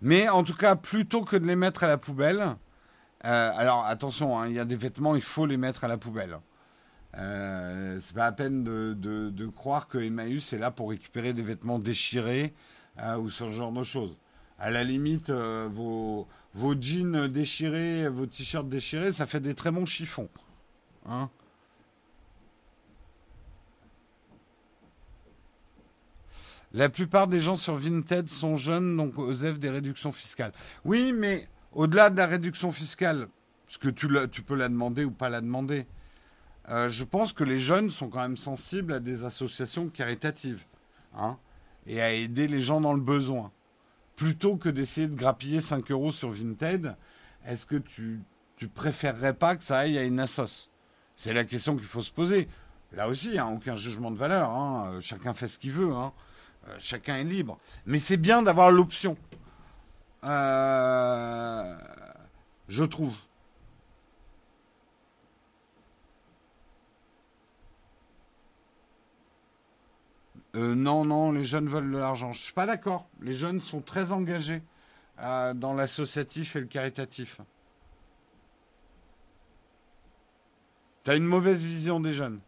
[0.00, 2.56] mais en tout cas, plutôt que de les mettre à la poubelle,
[3.24, 5.98] euh, alors attention, hein, il y a des vêtements, il faut les mettre à la
[5.98, 6.38] poubelle.
[7.18, 11.78] Euh, c'est pas à peine de, croire que Emmaüs est là pour récupérer des vêtements
[11.78, 12.54] déchirés
[13.18, 14.16] ou ce genre de choses.
[14.58, 19.86] À la limite, vos, vos jeans déchirés, vos t-shirts déchirés, ça fait des très bons
[19.86, 20.28] chiffons.
[21.06, 21.30] Hein
[26.76, 30.52] La plupart des gens sur Vinted sont jeunes, donc osef des réductions fiscales.
[30.84, 33.28] Oui, mais au-delà de la réduction fiscale,
[33.66, 35.86] parce que tu, peux la demander ou pas la demander,
[36.68, 40.66] euh, je pense que les jeunes sont quand même sensibles à des associations caritatives
[41.16, 41.38] hein,
[41.86, 43.52] et à aider les gens dans le besoin.
[44.14, 46.94] Plutôt que d'essayer de grappiller 5 euros sur Vinted,
[47.46, 48.20] est-ce que tu,
[48.74, 50.68] préférerais pas que ça aille à une assos?
[51.16, 52.48] C'est la question qu'il faut se poser.
[52.92, 54.50] Là aussi, a aucun jugement de valeur.
[54.50, 54.98] Hein.
[55.00, 55.90] Chacun fait ce qu'il veut.
[56.68, 57.58] Euh, chacun est libre.
[57.86, 59.16] Mais c'est bien d'avoir l'option.
[60.24, 61.76] Euh,
[62.68, 63.16] je trouve.
[70.54, 72.32] Euh, non, non, les jeunes veulent de l'argent.
[72.32, 73.06] Je ne suis pas d'accord.
[73.20, 74.62] Les jeunes sont très engagés
[75.18, 77.40] dans l'associatif et le caritatif.
[81.04, 82.40] Tu as une mauvaise vision des jeunes.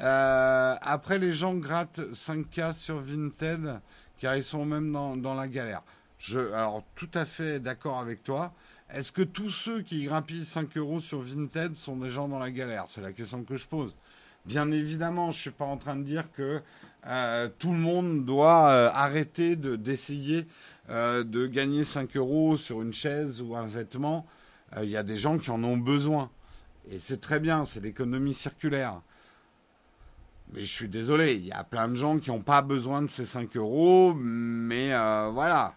[0.00, 3.80] Euh, après, les gens grattent 5K sur Vinted
[4.20, 5.82] car ils sont même dans, la galère.
[6.32, 8.52] Alors, tout à fait d'accord avec toi.
[8.90, 12.50] Est-ce que tous ceux qui grappillent 5 euros sur Vinted sont des gens dans la
[12.50, 12.84] galère?
[12.86, 13.96] C'est la question que je pose.
[14.44, 16.62] Bien évidemment, je ne suis pas en train de dire que
[17.06, 20.46] euh, tout le monde doit euh, arrêter d'essayer
[20.88, 24.26] de gagner 5 euros sur une chaise ou un vêtement.
[24.82, 26.30] Il y a des gens qui en ont besoin.
[26.90, 29.02] Et c'est très bien, c'est l'économie circulaire.
[30.52, 33.08] Mais je suis désolé, il y a plein de gens qui n'ont pas besoin de
[33.08, 35.74] ces 5 euros, mais euh, voilà.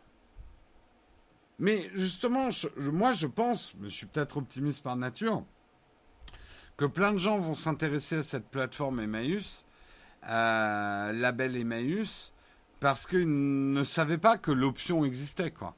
[1.59, 5.43] Mais justement, moi je pense, je suis peut-être optimiste par nature,
[6.77, 9.65] que plein de gens vont s'intéresser à cette plateforme Emmaüs,
[10.27, 12.31] euh, label Emmaüs,
[12.79, 15.75] parce qu'ils ne savaient pas que l'option existait, quoi.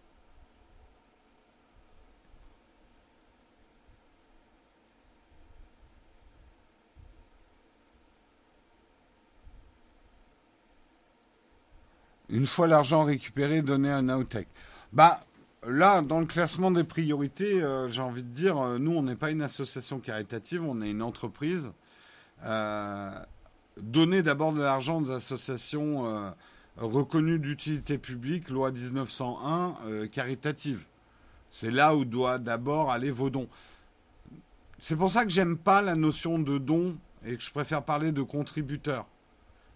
[12.33, 14.47] Une fois l'argent récupéré, donner un Nowtech.
[14.91, 15.19] Bah,
[15.67, 19.15] là, dans le classement des priorités, euh, j'ai envie de dire, euh, nous, on n'est
[19.15, 21.71] pas une association caritative, on est une entreprise.
[22.43, 23.11] Euh,
[23.79, 26.33] donner d'abord de l'argent aux associations
[26.77, 30.85] reconnues d'utilité publique, loi 1901, caritatives.
[31.51, 33.47] C'est là où doit d'abord aller vos dons.
[34.79, 38.11] C'est pour ça que j'aime pas la notion de don et que je préfère parler
[38.11, 39.05] de contributeurs.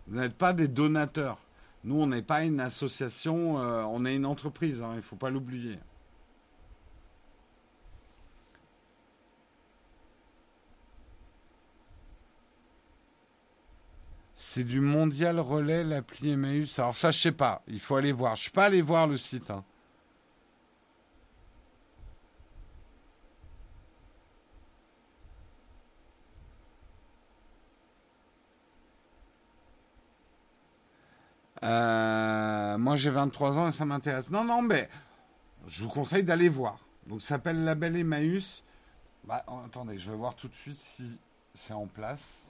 [0.08, 1.38] Vous n'êtes pas des donateurs.
[1.84, 5.15] Nous, on n'est pas une association, euh, on est une entreprise, hein, il ne faut
[5.15, 5.80] pas l'oublier.
[14.36, 16.80] C'est du mondial relais, l'appli Emmaüs.
[16.80, 17.61] Alors ça, je sais pas.
[17.67, 18.36] Il faut aller voir.
[18.36, 19.51] Je suis pas allé voir le site.
[19.51, 19.63] Hein.
[31.64, 34.30] Euh, moi, j'ai 23 ans et ça m'intéresse.
[34.30, 34.89] Non, non, mais
[35.66, 36.80] je vous conseille d'aller voir.
[37.08, 38.64] Donc, ça s'appelle Label Emmaüs.
[39.24, 41.18] Bah, oh, attendez, je vais voir tout de suite si
[41.53, 42.47] c'est en place.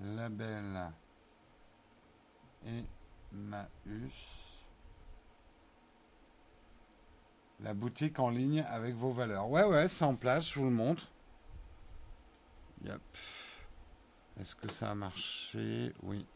[0.00, 0.90] Label
[2.64, 3.68] Emmaüs.
[7.60, 9.48] La boutique en ligne avec vos valeurs.
[9.48, 11.08] Ouais, ouais, c'est en place, je vous le montre.
[12.84, 13.00] Yep.
[14.40, 15.92] Est-ce que ça a marché?
[16.02, 16.26] Oui.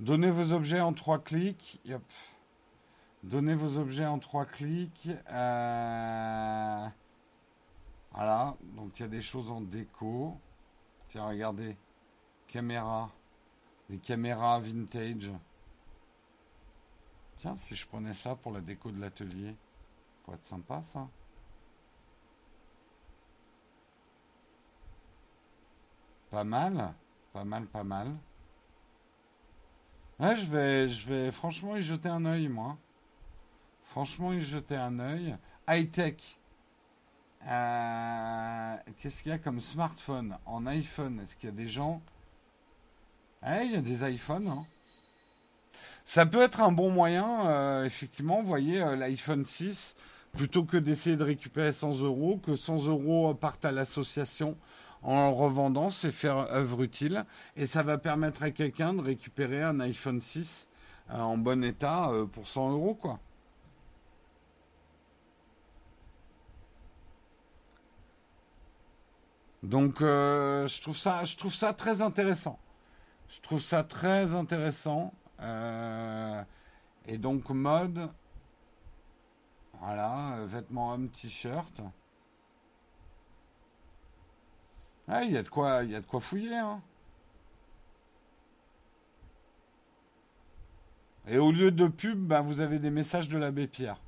[0.00, 1.78] Donnez vos objets en trois clics.
[3.22, 5.10] Donnez vos objets en trois clics.
[5.30, 6.88] Euh,
[8.12, 10.40] voilà, donc il y a des choses en déco.
[11.08, 11.76] Tiens, regardez.
[12.48, 13.10] Caméra.
[13.90, 15.32] Des caméras vintage.
[17.36, 19.54] Tiens, si je prenais ça pour la déco de l'atelier,
[20.24, 21.08] pourrait être sympa ça.
[26.30, 26.94] Pas mal,
[27.34, 28.16] pas mal, pas mal.
[30.20, 32.76] Je vais, je vais franchement y jeter un œil, moi.
[33.84, 35.34] Franchement, y jeter un œil.
[35.66, 36.38] High-tech.
[37.48, 41.20] Euh, qu'est-ce qu'il y a comme smartphone en iPhone?
[41.20, 42.02] Est-ce qu'il y a des gens?
[43.46, 44.48] Eh, il y a des iPhones.
[44.48, 44.66] Hein.
[46.04, 48.42] Ça peut être un bon moyen, euh, effectivement.
[48.42, 49.96] Vous voyez, euh, l'iPhone 6,
[50.32, 54.58] plutôt que d'essayer de récupérer 100 euros, que 100 euros partent à l'association
[55.02, 57.24] en revendant, c'est faire œuvre utile.
[57.56, 60.68] Et ça va permettre à quelqu'un de récupérer un iPhone 6
[61.10, 63.18] euh, en bon état euh, pour 100 euros, quoi.
[69.62, 72.58] Donc, euh, je, trouve ça, je trouve ça très intéressant.
[73.28, 75.12] Je trouve ça très intéressant.
[77.06, 78.08] et donc, mode.
[79.80, 81.80] Voilà, vêtements hommes, t-shirt.
[85.12, 86.56] Ah, il y a de quoi, il y a de quoi fouiller.
[86.56, 86.80] Hein.
[91.26, 94.00] Et au lieu de pub, ben, vous avez des messages de l'abbé Pierre.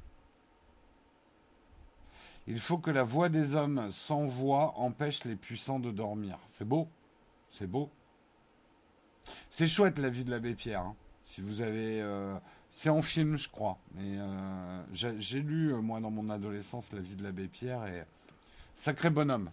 [2.47, 6.39] Il faut que la voix des hommes sans voix empêche les puissants de dormir.
[6.47, 6.89] C'est beau.
[7.51, 7.91] C'est beau.
[9.51, 10.83] C'est chouette la vie de l'abbé Pierre.
[10.83, 10.97] Hein.
[11.27, 12.01] Si vous avez.
[12.01, 12.39] Euh,
[12.71, 13.77] c'est en film, je crois.
[13.97, 18.05] Mais euh, j'ai lu, euh, moi, dans mon adolescence, la vie de l'abbé Pierre et.
[18.77, 19.51] Sacré bonhomme.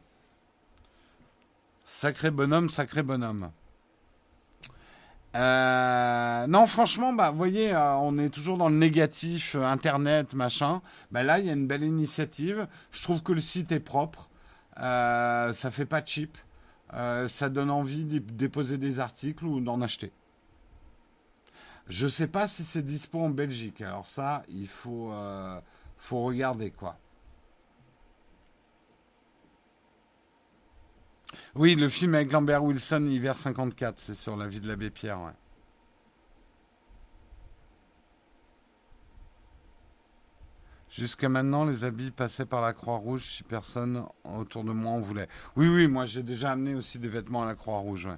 [1.92, 3.50] Sacré bonhomme, sacré bonhomme.
[5.36, 10.84] Euh, non, franchement, bah, voyez, euh, on est toujours dans le négatif, euh, Internet, machin.
[11.12, 12.68] Bah, là, il y a une belle initiative.
[12.92, 14.30] Je trouve que le site est propre.
[14.78, 16.38] ça fait pas cheap.
[16.92, 20.12] ça donne envie de déposer des articles ou d'en acheter.
[21.88, 23.82] Je sais pas si c'est dispo en Belgique.
[23.82, 25.12] Alors ça, il faut,
[25.98, 26.98] faut regarder quoi.
[31.56, 35.34] Oui, le film avec Lambert Wilson, Hiver 54, c'est sur la vie de l'abbé Pierre.
[40.90, 45.28] Jusqu'à maintenant, les habits passaient par la Croix-Rouge si personne autour de moi en voulait.
[45.56, 48.10] Oui, oui, moi j'ai déjà amené aussi des vêtements à la Croix-Rouge.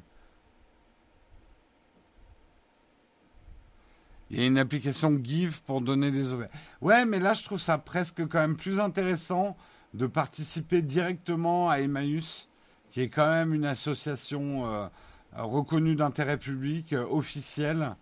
[4.29, 6.49] Il y a une application Give pour donner des objets.
[6.79, 9.57] Ouais, mais là je trouve ça presque quand même plus intéressant
[9.93, 12.47] de participer directement à Emmaüs
[12.91, 14.87] qui est quand même une association euh,
[15.33, 17.95] reconnue d'intérêt public, euh, officielle,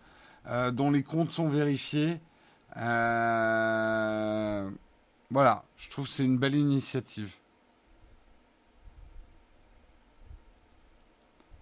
[0.47, 2.19] euh, dont les comptes sont vérifiés.
[5.31, 7.35] voilà, je trouve que c'est une belle initiative.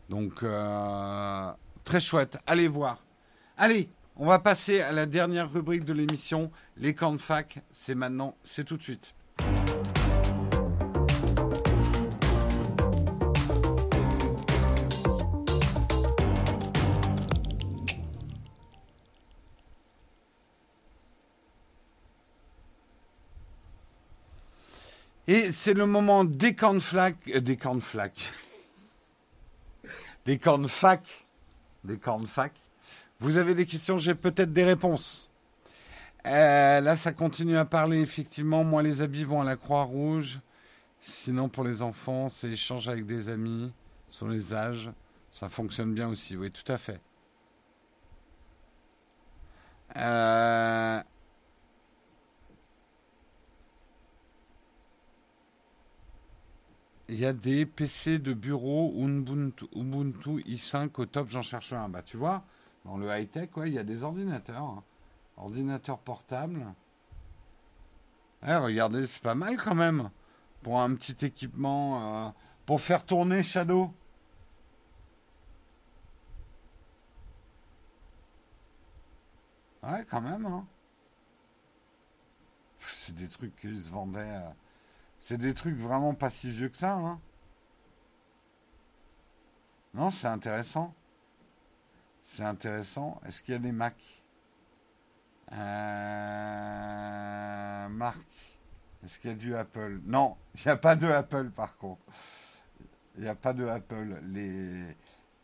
[0.10, 0.46] Donc,
[1.84, 2.38] très chouette.
[2.48, 3.04] Allez voir.
[3.58, 7.60] Allez, on va passer à la dernière rubrique de l'émission, les camps de fac.
[7.72, 9.17] C'est maintenant, c'est tout de suite.
[25.28, 28.32] Et c'est le moment des cornflakes, euh, des cornflakes,
[30.26, 31.26] des cornfacs,
[31.84, 32.60] des cornfacs.
[33.20, 35.30] Vous avez des questions, j'ai peut-être des réponses.
[36.26, 38.64] Euh, là, ça continue à parler, effectivement.
[38.64, 40.40] Moi, les habits vont à la Croix-Rouge.
[41.00, 43.72] Sinon, pour les enfants, c'est échange avec des amis
[44.10, 44.92] sur les âges.
[45.32, 47.00] Ça fonctionne bien aussi, oui, tout à fait.
[49.98, 51.02] Euh,
[57.10, 61.88] Il y a des PC de bureau Ubuntu, Ubuntu i5 au top, j'en cherche un.
[61.88, 62.44] Bah, tu vois,
[62.84, 64.64] dans le high-tech, il y a des ordinateurs.
[64.64, 64.84] Hein.
[65.38, 66.66] Ordinateur portable.
[68.46, 70.10] Eh, regardez, c'est pas mal quand même.
[70.64, 72.28] Pour un petit équipement.
[72.28, 72.30] Euh,
[72.66, 73.94] pour faire tourner Shadow.
[79.84, 80.46] Ouais, quand même.
[80.46, 80.66] Hein.
[82.80, 84.20] C'est des trucs qui se vendaient.
[84.20, 84.50] Euh,
[85.20, 86.94] c'est des trucs vraiment pas si vieux que ça.
[86.94, 87.20] Hein.
[89.94, 90.94] Non, c'est intéressant.
[92.26, 93.20] C'est intéressant.
[93.26, 93.96] Est-ce qu'il y a des Mac?
[95.54, 96.98] Euh...
[97.90, 98.28] Marc,
[99.04, 100.02] est-ce qu'il y a du Apple?
[100.06, 102.02] Non, il n'y a pas de Apple par contre.
[103.16, 104.20] Il n'y a pas de Apple.
[104.26, 104.96] Les,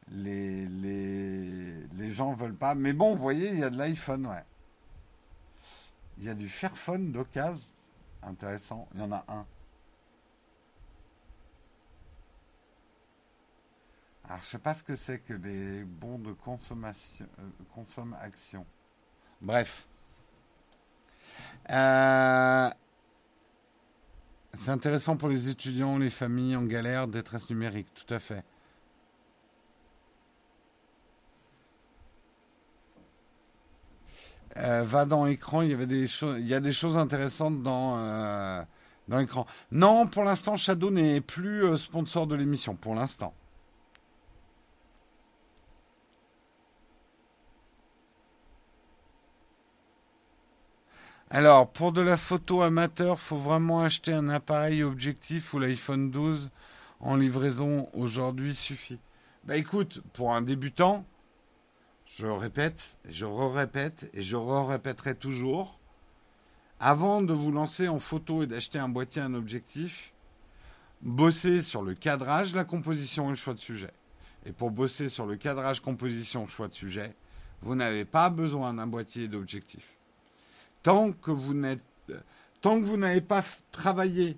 [0.10, 2.76] les, les, les gens veulent pas.
[2.76, 4.44] Mais bon, vous voyez, il y a de l'iPhone, ouais.
[6.18, 7.72] Il y a du Fairphone d'occasion.
[8.22, 8.88] Intéressant.
[8.94, 9.46] Il y en a un.
[14.26, 17.44] Alors, je sais pas ce que c'est que les bons de consommation, euh,
[17.74, 18.66] consommation.
[19.42, 19.88] Bref.
[21.70, 22.70] Euh,
[24.54, 28.44] c'est intéressant pour les étudiants, les familles en galère, détresse numérique, tout à fait.
[34.58, 38.64] Euh, va dans écran, il y des il y a des choses intéressantes dans euh,
[39.08, 39.48] dans écran.
[39.72, 43.34] Non, pour l'instant, Shadow n'est plus sponsor de l'émission, pour l'instant.
[51.36, 56.52] Alors, pour de la photo amateur, faut vraiment acheter un appareil objectif ou l'iPhone 12
[57.00, 59.00] en livraison aujourd'hui suffit.
[59.44, 61.08] Bah écoute, pour un débutant,
[62.06, 65.80] je répète, je re-répète et je re-répéterai toujours,
[66.80, 70.14] avant de vous lancer en photo et d'acheter un boîtier, un objectif,
[71.02, 73.94] bossez sur le cadrage, la composition et le choix de sujet.
[74.46, 77.16] Et pour bosser sur le cadrage, composition, choix de sujet,
[77.64, 79.98] vous n'avez pas besoin d'un boîtier d'objectif
[80.84, 81.82] tant que vous n'êtes,
[82.62, 84.38] tant que vous n'avez pas travaillé,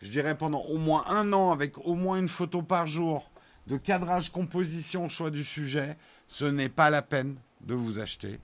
[0.00, 3.30] je dirais pendant au moins un an avec au moins une photo par jour
[3.66, 5.96] de cadrage, composition, choix du sujet,
[6.28, 8.40] ce n'est pas la peine de vous acheter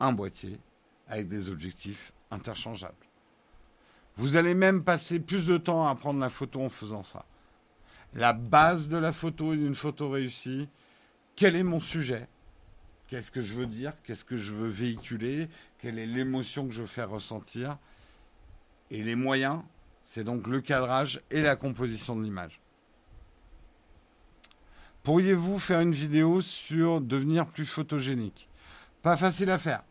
[0.00, 0.58] un boîtier
[1.08, 2.94] avec des objectifs interchangeables.
[4.16, 7.24] Vous allez même passer plus de temps à prendre la photo en faisant ça.
[8.14, 10.68] La base de la photo et d'une photo réussie,
[11.34, 12.28] quel est mon sujet?
[13.08, 13.92] Qu'est-ce que je veux dire?
[14.02, 15.48] Qu'est-ce que je veux véhiculer?
[15.78, 17.78] Quelle est l'émotion que je veux faire ressentir?
[18.90, 19.60] Et les moyens,
[20.04, 22.60] c'est donc le cadrage et la composition de l'image.
[25.02, 28.48] Pourriez-vous faire une vidéo sur devenir plus photogénique?
[29.02, 29.82] Pas facile à faire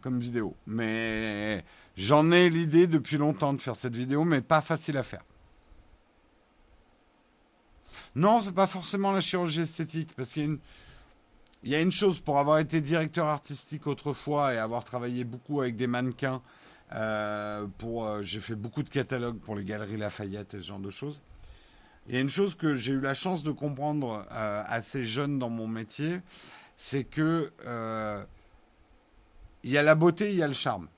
[0.00, 1.62] comme vidéo, mais
[1.94, 5.22] j'en ai l'idée depuis longtemps de faire cette vidéo, mais pas facile à faire.
[8.14, 10.58] Non, c'est pas forcément la chirurgie esthétique, parce qu'il y a une,
[11.62, 15.60] il y a une chose, pour avoir été directeur artistique autrefois et avoir travaillé beaucoup
[15.60, 16.40] avec des mannequins,
[16.94, 20.90] euh, euh, j'ai fait beaucoup de catalogues pour les galeries Lafayette et ce genre de
[20.90, 21.22] choses.
[22.08, 25.38] Il y a une chose que j'ai eu la chance de comprendre euh, assez jeune
[25.38, 26.20] dans mon métier,
[26.76, 27.52] c'est que
[29.62, 30.88] il y a la beauté, il y a le charme.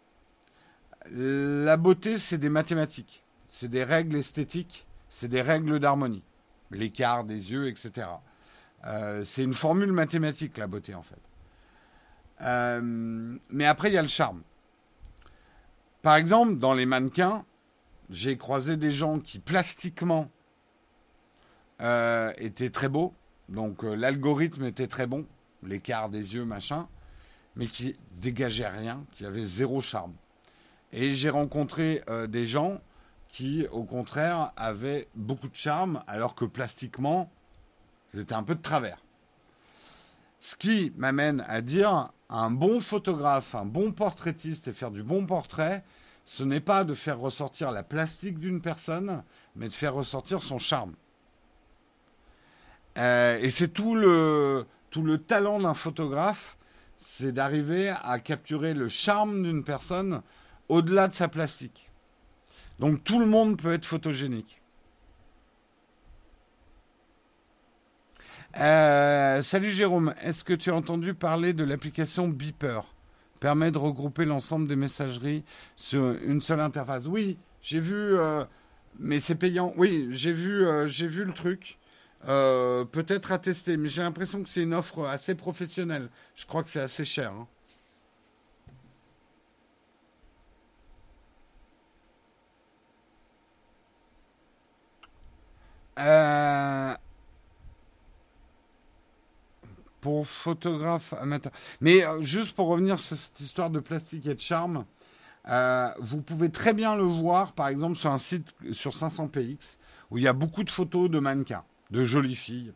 [1.10, 6.22] La beauté, c'est des mathématiques, c'est des règles esthétiques, c'est des règles d'harmonie,
[6.70, 8.06] l'écart des yeux, etc.
[8.84, 11.20] Euh, c'est une formule mathématique, la beauté, en fait.
[12.40, 14.42] Euh, mais après, il y a le charme.
[16.02, 17.44] Par exemple, dans les mannequins,
[18.10, 20.28] j'ai croisé des gens qui, plastiquement,
[21.80, 23.14] euh, étaient très beaux.
[23.48, 25.26] Donc, l'algorithme était très bon,
[25.62, 26.88] l'écart des yeux, machin,
[27.54, 30.14] mais qui dégageaient rien, qui avaient zéro charme.
[30.92, 32.80] Et j'ai rencontré des gens
[33.28, 37.30] qui, au contraire, avaient beaucoup de charme, alors que plastiquement,
[38.14, 38.98] c'était un peu de travers.
[40.40, 45.26] Ce qui m'amène à dire, un bon photographe, un bon portraitiste et faire du bon
[45.26, 45.84] portrait,
[46.24, 49.22] ce n'est pas de faire ressortir la plastique d'une personne,
[49.56, 50.94] mais de faire ressortir son charme.
[52.98, 56.56] Euh, et c'est tout le, tout le talent d'un photographe,
[56.98, 60.22] c'est d'arriver à capturer le charme d'une personne
[60.68, 61.90] au-delà de sa plastique.
[62.78, 64.61] Donc tout le monde peut être photogénique.
[68.60, 72.94] Euh, salut Jérôme, est-ce que tu as entendu parler de l'application Beeper?
[73.40, 75.42] Permet de regrouper l'ensemble des messageries
[75.76, 77.06] sur une seule interface.
[77.06, 78.44] Oui, j'ai vu, euh,
[78.98, 79.72] mais c'est payant.
[79.76, 81.78] Oui, j'ai vu, euh, j'ai vu le truc.
[82.26, 86.08] Peut-être à tester, mais j'ai l'impression que c'est une offre assez professionnelle.
[86.36, 87.32] Je crois que c'est assez cher.
[87.32, 87.48] Hein.
[100.02, 101.52] Pour photographe amateur.
[101.80, 104.84] Mais euh, juste pour revenir sur cette histoire de plastique et de charme,
[105.48, 109.78] euh, vous pouvez très bien le voir, par exemple, sur un site sur 500px,
[110.10, 112.74] où il y a beaucoup de photos de mannequins, de jolies filles.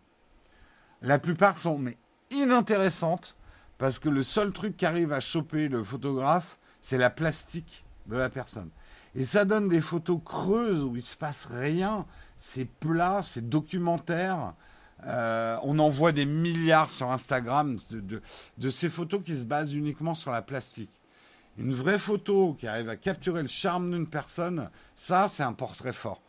[1.03, 1.99] La plupart sont mais
[2.31, 3.37] inintéressantes,
[3.77, 8.17] parce que le seul truc qui arrive à choper le photographe, c'est la plastique de
[8.17, 8.71] la personne.
[9.17, 14.55] Et ça donne des photos creuses où il se passe rien, c'est plat, c'est documentaire.
[15.07, 20.15] Euh, on en voit des milliards sur Instagram de, ces photos qui se basent uniquement
[20.15, 20.91] sur la plastique.
[21.59, 25.93] Une vraie photo qui arrive à capturer le charme d'une personne, ça, c'est un portrait
[25.93, 26.21] fort.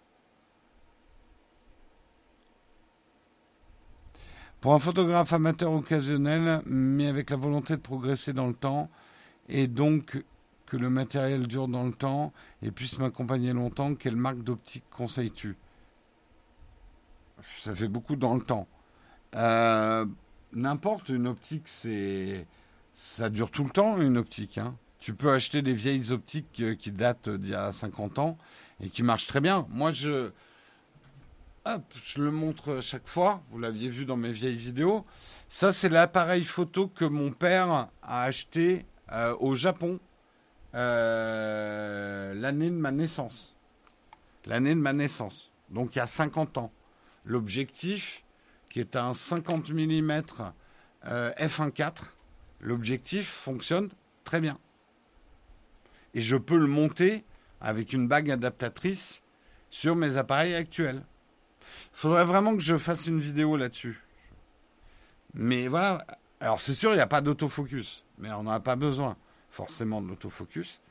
[4.61, 8.89] Pour un photographe amateur occasionnel, mais avec la volonté de progresser dans le temps,
[9.49, 10.23] et donc
[10.65, 15.55] que le matériel dure dans le temps et puisse m'accompagner longtemps, quelle marque d'optique conseilles-tu?
[17.63, 18.67] Ça fait beaucoup dans le temps.
[19.35, 20.05] Euh,
[20.53, 22.45] n'importe, une optique, c'est.
[22.93, 24.57] Ça dure tout le temps, une optique.
[24.57, 24.75] Hein.
[24.99, 28.37] Tu peux acheter des vieilles optiques euh, qui datent d'il y a 50 ans
[28.81, 29.67] et qui marchent très bien.
[29.69, 30.31] Moi, je.
[32.01, 33.43] Je le montre chaque fois.
[33.49, 35.05] Vous l'aviez vu dans mes vieilles vidéos.
[35.49, 39.99] Ça, c'est l'appareil photo que mon père a acheté euh, au Japon
[40.71, 43.57] l'année de ma naissance.
[44.45, 45.51] L'année de ma naissance.
[45.69, 46.71] Donc, il y a 50 ans
[47.27, 48.23] l'objectif,
[48.69, 50.21] qui est un 50 mm
[51.05, 51.91] f1.4,
[52.59, 53.89] l'objectif fonctionne
[54.23, 54.57] très bien.
[56.13, 57.23] Et je peux le monter
[57.61, 59.21] avec une bague adaptatrice
[59.69, 61.03] sur mes appareils actuels.
[61.93, 64.03] Il faudrait vraiment que je fasse une vidéo là-dessus.
[65.33, 66.05] Mais voilà.
[66.39, 68.05] Alors c'est sûr, il n'y a pas d'autofocus.
[68.17, 69.17] Mais on n'en a pas besoin
[69.49, 70.81] forcément de l'autofocus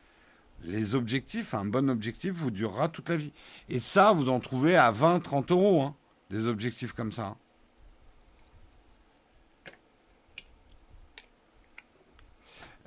[0.64, 3.32] les objectifs, un bon objectif vous durera toute la vie.
[3.68, 5.82] Et ça, vous en trouvez à 20-30 euros.
[5.82, 5.94] Hein
[6.30, 7.36] des objectifs comme ça.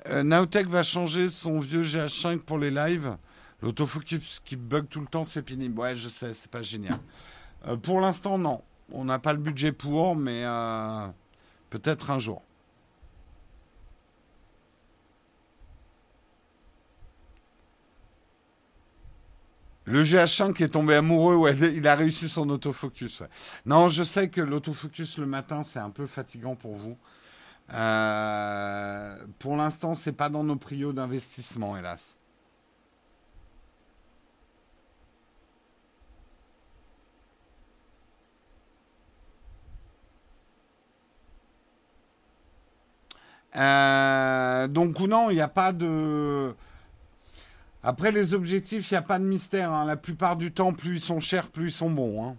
[0.07, 3.17] Euh, Naotech va changer son vieux GH5 pour les lives.
[3.61, 5.79] L'autofocus qui bug tout le temps, c'est pénible.
[5.79, 6.99] Ouais, je sais, c'est pas génial.
[7.67, 8.61] Euh, pour l'instant, non.
[8.91, 11.07] On n'a pas le budget pour, mais euh,
[11.69, 12.41] peut-être un jour.
[19.89, 23.23] Le GH5 qui est tombé amoureux, ouais, il a réussi son autofocus.
[23.65, 26.95] Non, je sais que l'autofocus le matin, c'est un peu fatigant pour vous.
[27.73, 32.15] Euh, pour l'instant, c'est pas dans nos prios d'investissement, hélas.
[43.55, 46.53] Euh, donc non, il n'y a pas de
[47.81, 49.71] après, les objectifs, il n'y a pas de mystère.
[49.71, 49.85] Hein.
[49.85, 52.25] La plupart du temps, plus ils sont chers, plus ils sont bons.
[52.25, 52.37] Hein.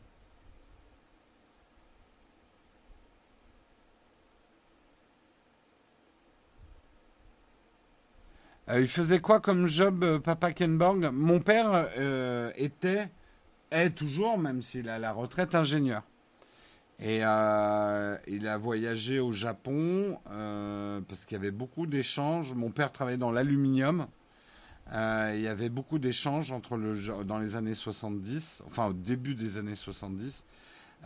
[8.71, 11.11] Euh, il faisait quoi comme job, euh, Papa Kenborg?
[11.13, 13.09] Mon père euh, était,
[13.71, 16.03] est toujours, même s'il a la retraite, ingénieur.
[17.03, 20.19] Et il a voyagé au Japon
[21.09, 22.53] parce qu'il y avait beaucoup d'échanges.
[22.53, 24.07] Mon père travaillait dans l'aluminium.
[24.93, 26.53] Euh, il y avait beaucoup d'échanges
[27.25, 30.45] dans les années 70, enfin au début des années 70,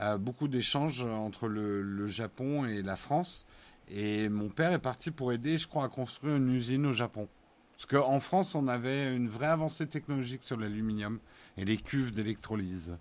[0.01, 3.47] euh, beaucoup d'échanges entre le, Japon et la France.
[3.89, 7.29] Et mon père est parti pour aider, je crois, à construire une usine au Japon.
[7.77, 11.19] Parce qu'en France, on avait une vraie avancée technologique sur l'aluminium
[11.59, 12.97] et les cuves d'électrolyse.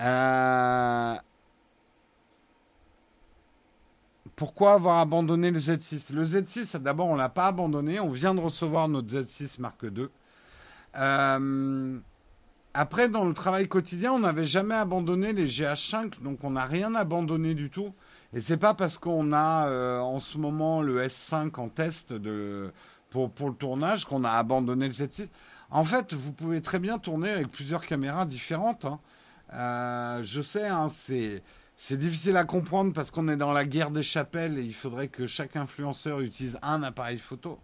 [0.00, 1.14] Euh,
[4.40, 8.00] pourquoi avoir abandonné le Z6 Le Z6, d'abord, on ne l'a pas abandonné.
[8.00, 10.08] On vient de recevoir notre Z6 Mark II.
[10.96, 11.98] Euh,
[12.72, 16.94] après, dans le travail quotidien, on n'avait jamais abandonné les GH5, donc on n'a rien
[16.94, 17.92] abandonné du tout.
[18.32, 22.14] Et c'est pas parce qu'on a euh, en ce moment le S5 en test
[23.10, 25.28] pour le tournage qu'on a abandonné le Z6.
[25.68, 28.86] En fait, vous pouvez très bien tourner avec plusieurs caméras différentes.
[28.86, 29.00] Hein.
[29.52, 31.42] Euh, je sais, hein, c'est
[31.82, 35.08] c'est difficile à comprendre parce qu'on est dans la guerre des chapelles et il faudrait
[35.08, 37.58] que chaque influenceur utilise un appareil photo.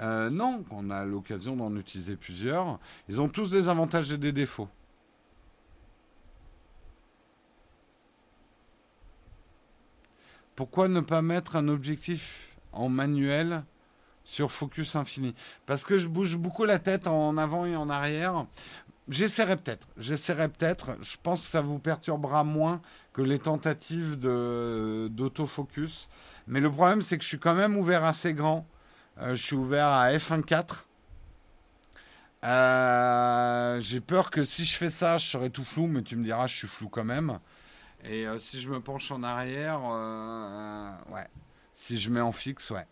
[0.00, 2.80] Euh, non, on a l'occasion d'en utiliser plusieurs.
[3.08, 4.68] Ils ont tous des avantages et des défauts.
[10.56, 13.62] Pourquoi ne pas mettre un objectif en manuel
[14.24, 15.32] sur Focus Infini?
[15.64, 18.46] Parce que je bouge beaucoup la tête en avant et en arrière.
[19.08, 19.86] J'essaierai peut-être.
[19.96, 20.96] J'essaierai peut-être.
[21.02, 22.80] Je pense que ça vous perturbera moins
[23.12, 26.08] que les tentatives d'autofocus.
[26.46, 28.66] Mais le problème, c'est que je suis quand même ouvert assez grand.
[29.18, 30.84] Euh, je suis ouvert à F1.4.
[32.44, 36.24] Euh, J'ai peur que si je fais ça, je serai tout flou, mais tu me
[36.24, 37.38] diras, je suis flou quand même.
[38.04, 39.80] Et euh, si je me penche en arrière,
[41.10, 41.26] ouais.
[41.74, 42.86] Si je mets en fixe, ouais.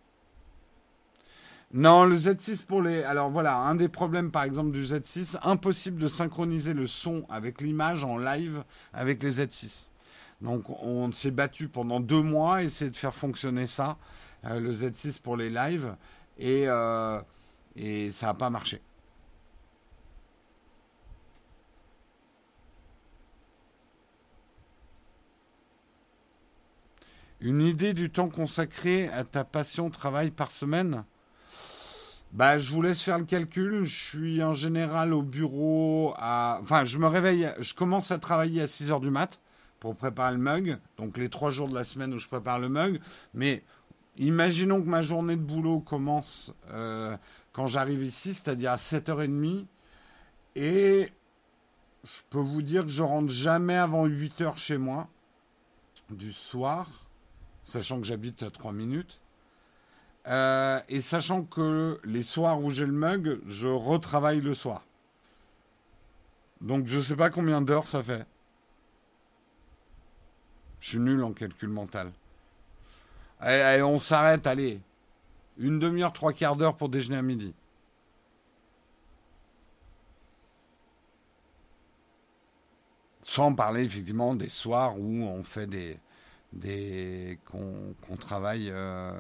[1.73, 3.03] Non, le Z6 pour les.
[3.03, 7.61] Alors voilà, un des problèmes par exemple du Z6, impossible de synchroniser le son avec
[7.63, 8.63] l'image en live
[8.93, 9.89] avec les Z6.
[10.43, 13.97] Donc on s'est battu pendant deux mois à essayer de faire fonctionner ça,
[14.45, 15.97] euh, le Z6 pour les lives,
[16.39, 16.67] et,
[17.77, 18.81] et ça n'a pas marché.
[27.43, 31.05] Une idée du temps consacré à ta passion travail par semaine?
[32.33, 33.85] Bah, je vous laisse faire le calcul.
[33.85, 36.59] Je suis en général au bureau à.
[36.63, 37.51] Enfin, je me réveille.
[37.59, 39.41] Je commence à travailler à 6 heures du mat
[39.81, 40.79] pour préparer le mug.
[40.97, 43.01] Donc, les trois jours de la semaine où je prépare le mug.
[43.35, 43.63] Mais
[44.17, 47.17] imaginons que ma journée de boulot commence euh,
[47.53, 49.67] quand j'arrive ici, c'est-à-dire à 7h30.
[50.55, 51.13] Et
[52.05, 55.09] je peux vous dire que je rentre jamais avant 8 heures chez moi
[56.11, 56.89] du soir
[57.65, 59.21] sachant que j'habite à 3 minutes.
[60.29, 64.85] Euh, et sachant que les soirs où j'ai le mug, je retravaille le soir.
[66.61, 68.25] Donc je ne sais pas combien d'heures ça fait.
[70.81, 72.13] Je suis nul en calcul mental.
[73.41, 74.81] Allez, on s'arrête, allez.
[75.59, 77.53] Une demi-heure, trois quarts d'heure pour déjeuner à midi.
[83.23, 85.99] Sans parler effectivement des soirs où on fait des,
[87.45, 89.13] qu'on travaille euh,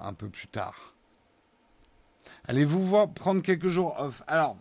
[0.00, 0.94] un peu plus tard.
[2.48, 4.22] Allez-vous voir prendre quelques jours off?
[4.26, 4.56] Alors,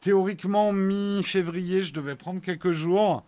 [0.00, 3.24] théoriquement, mi-février, je devais prendre quelques jours.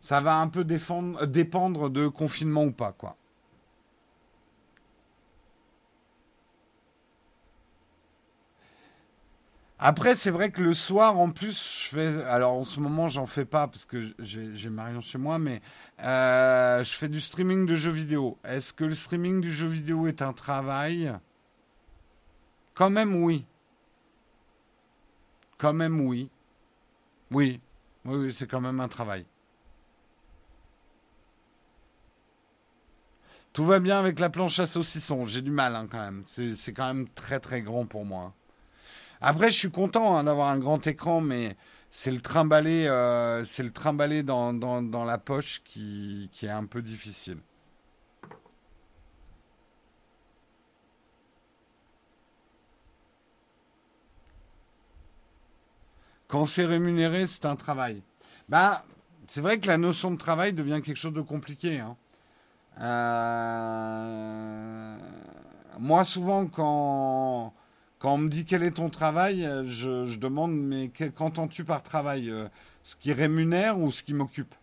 [0.00, 3.16] Ça va un peu dépendre de confinement ou pas, quoi.
[9.82, 12.22] Après, c'est vrai que le soir, en plus, je fais.
[12.24, 15.62] Alors, en ce moment, j'en fais pas parce que j'ai Marion chez moi, mais
[16.00, 18.36] euh, je fais du streaming de jeux vidéo.
[18.44, 21.10] Est-ce que le streaming du jeu vidéo est un travail?
[22.74, 23.46] Quand même, oui.
[25.56, 26.28] Quand même, oui.
[27.30, 27.58] Oui,
[28.04, 29.24] oui, c'est quand même un travail.
[33.54, 35.24] Tout va bien avec la planche à saucisson.
[35.24, 36.22] J'ai du mal hein, quand même.
[36.26, 38.34] C'est quand même très très grand pour moi.
[39.20, 41.56] Après, je suis content hein, d'avoir un grand écran, mais
[41.90, 46.82] c'est le trimballer, euh, c'est le dans, dans, la poche qui, qui est un peu
[46.82, 47.38] difficile.
[56.28, 58.02] Quand c'est rémunéré, c'est un travail.
[58.48, 58.84] Bah,
[59.26, 61.80] c'est vrai que la notion de travail devient quelque chose de compliqué.
[61.80, 61.96] Hein.
[62.80, 64.96] Euh,
[65.78, 67.52] moi, souvent, quand
[68.00, 72.30] quand on me dit quel est ton travail, euh, je, demande mais qu'entends-tu par travail
[72.30, 72.48] euh,
[72.82, 74.54] Ce qui rémunère ou ce qui m'occupe?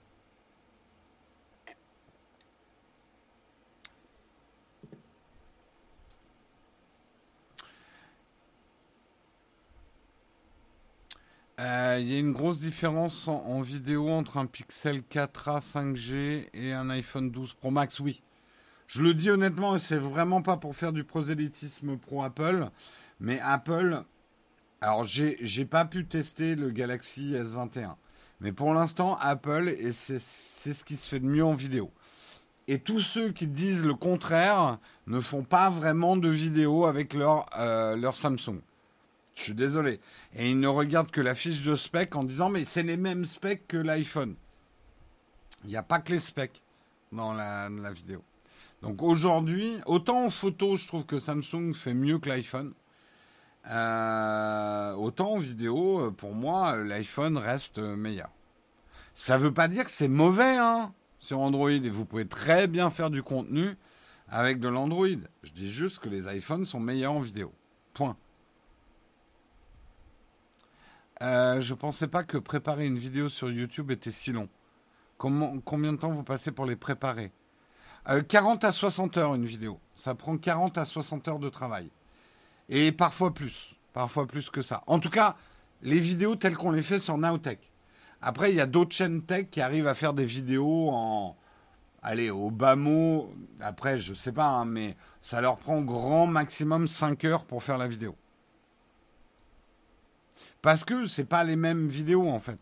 [11.60, 16.74] Euh, Il y a une grosse différence en, vidéo entre un Pixel 4a 5G et
[16.74, 18.22] un iPhone 12 Pro Max, oui.
[18.88, 22.70] Je le dis honnêtement, et c'est vraiment pas pour faire du prosélytisme pro Apple.
[23.20, 24.04] Mais Apple,
[24.82, 27.96] alors j'ai pas pu tester le Galaxy S21.
[28.40, 31.92] Mais pour l'instant, Apple, et c'est ce qui se fait de mieux en vidéo.
[32.68, 34.78] Et tous ceux qui disent le contraire
[35.08, 38.60] ne font pas vraiment de vidéo avec leur, euh, leur Samsung.
[39.36, 40.02] Je suis désolé.
[40.36, 43.24] Et ils ne regardent que la fiche de spec en disant mais c'est les mêmes
[43.24, 44.36] specs que l'iPhone.
[45.64, 46.62] Il n'y a pas que les specs
[47.12, 48.22] dans la, la vidéo.
[48.82, 52.74] Donc aujourd'hui, autant en photo, je trouve que Samsung fait mieux que l'iPhone.
[53.70, 58.30] Euh, autant en vidéo, euh, pour moi, l'iPhone reste meilleur.
[59.14, 62.68] Ça ne veut pas dire que c'est mauvais hein, sur Android et vous pouvez très
[62.68, 63.76] bien faire du contenu
[64.30, 65.08] avec de l'Android.
[65.44, 67.52] Je dis juste que les iPhones sont meilleurs en vidéo.
[67.94, 68.16] Point.
[71.22, 74.48] Euh, je pensais pas que préparer une vidéo sur YouTube était si long.
[75.18, 77.32] combien de temps vous passez pour les préparer?
[78.30, 79.82] 40 à 60 heures une vidéo.
[79.96, 81.90] Ça prend 40 à 60 heures de travail.
[82.70, 83.76] Et parfois plus.
[83.94, 84.84] Parfois plus que ça.
[84.88, 85.36] En tout cas,
[85.82, 87.72] les vidéos telles qu'on les fait sur Nowtech.
[88.22, 91.36] Après, il y a d'autres chaînes tech qui arrivent à faire des vidéos en.
[92.02, 93.34] Allez, au bas mot.
[93.60, 97.78] Après, je sais pas, hein, mais ça leur prend grand maximum 5 heures pour faire
[97.78, 98.16] la vidéo.
[100.62, 102.60] Parce que c'est pas les mêmes vidéos en fait.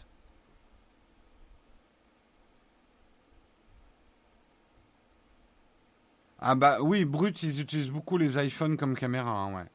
[6.40, 9.66] Ah bah oui, brut, ils utilisent beaucoup les iPhones comme caméra, hein, ouais.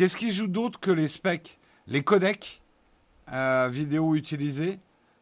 [0.00, 2.62] Qu'est-ce qui joue d'autre que les specs Les codecs
[3.34, 4.78] euh, vidéo utilisés,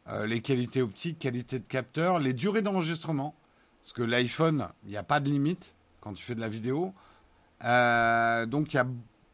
[0.06, 3.34] euh, les qualités optiques, qualité de capteur, les durées d'enregistrement?
[3.82, 6.94] Parce que l'iPhone, il n'y a pas de limite quand tu fais de la vidéo.
[7.64, 8.86] Euh, donc il y a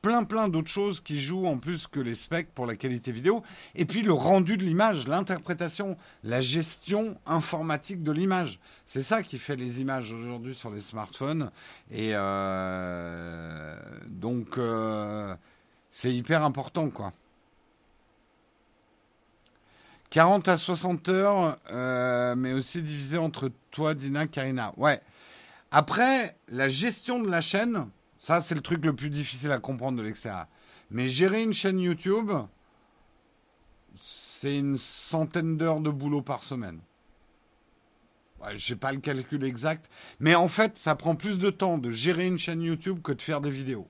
[0.04, 3.42] plein plein d'autres choses qui jouent en plus que les specs pour la qualité vidéo.
[3.74, 8.60] Et puis le rendu de l'image, l'interprétation, la gestion informatique de l'image.
[8.84, 11.50] C'est ça qui fait les images aujourd'hui sur les smartphones.
[11.90, 15.34] Et euh, donc euh,
[15.88, 17.14] c'est hyper important quoi.
[20.10, 24.74] 40 à 60 heures, euh, mais aussi divisé entre toi, Dina, Karina.
[24.76, 25.00] Ouais.
[25.72, 27.88] Après, la gestion de la chaîne,
[28.24, 30.46] ça, c'est le truc le plus difficile à comprendre de l'extérieur.
[30.90, 32.32] Mais gérer une chaîne YouTube,
[34.00, 36.80] c'est une centaine d'heures de boulot par semaine.
[38.56, 39.90] Je sais pas le calcul exact,
[40.20, 43.20] mais en fait, ça prend plus de temps de gérer une chaîne YouTube que de
[43.20, 43.86] faire des vidéos.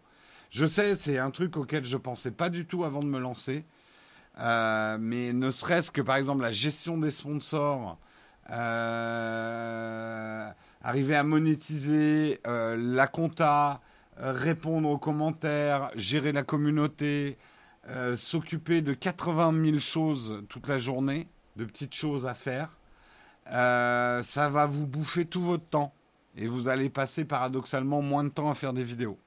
[0.51, 3.65] Je sais, c'est un truc auquel je pensais pas du tout avant de me lancer.
[4.41, 7.99] Euh, mais ne serait-ce que par exemple la gestion des sponsors,
[8.51, 8.61] euh,
[10.83, 13.81] arriver à monétiser euh, la compta,
[14.17, 17.39] répondre aux commentaires, gérer la communauté,
[17.89, 22.71] euh, s'occuper de 80 000 choses toute la journée, de petites choses à faire,
[23.51, 25.93] euh, ça va vous bouffer tout votre temps.
[26.37, 29.19] Et vous allez passer paradoxalement moins de temps à faire des vidéos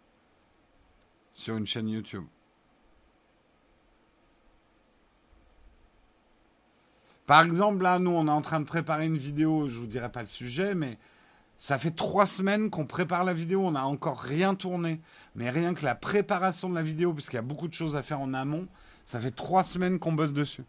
[1.31, 2.26] sur une chaîne YouTube.
[7.27, 10.11] Par exemple, là, nous, on est en train de préparer une vidéo, je vous dirai
[10.11, 10.97] pas le sujet, mais
[11.57, 15.01] ça fait trois semaines qu'on prépare la vidéo, on n'a encore rien tourné.
[15.35, 18.03] Mais rien que la préparation de la vidéo, puisqu'il y a beaucoup de choses à
[18.03, 18.67] faire en amont,
[19.05, 20.63] ça fait trois semaines qu'on bosse dessus.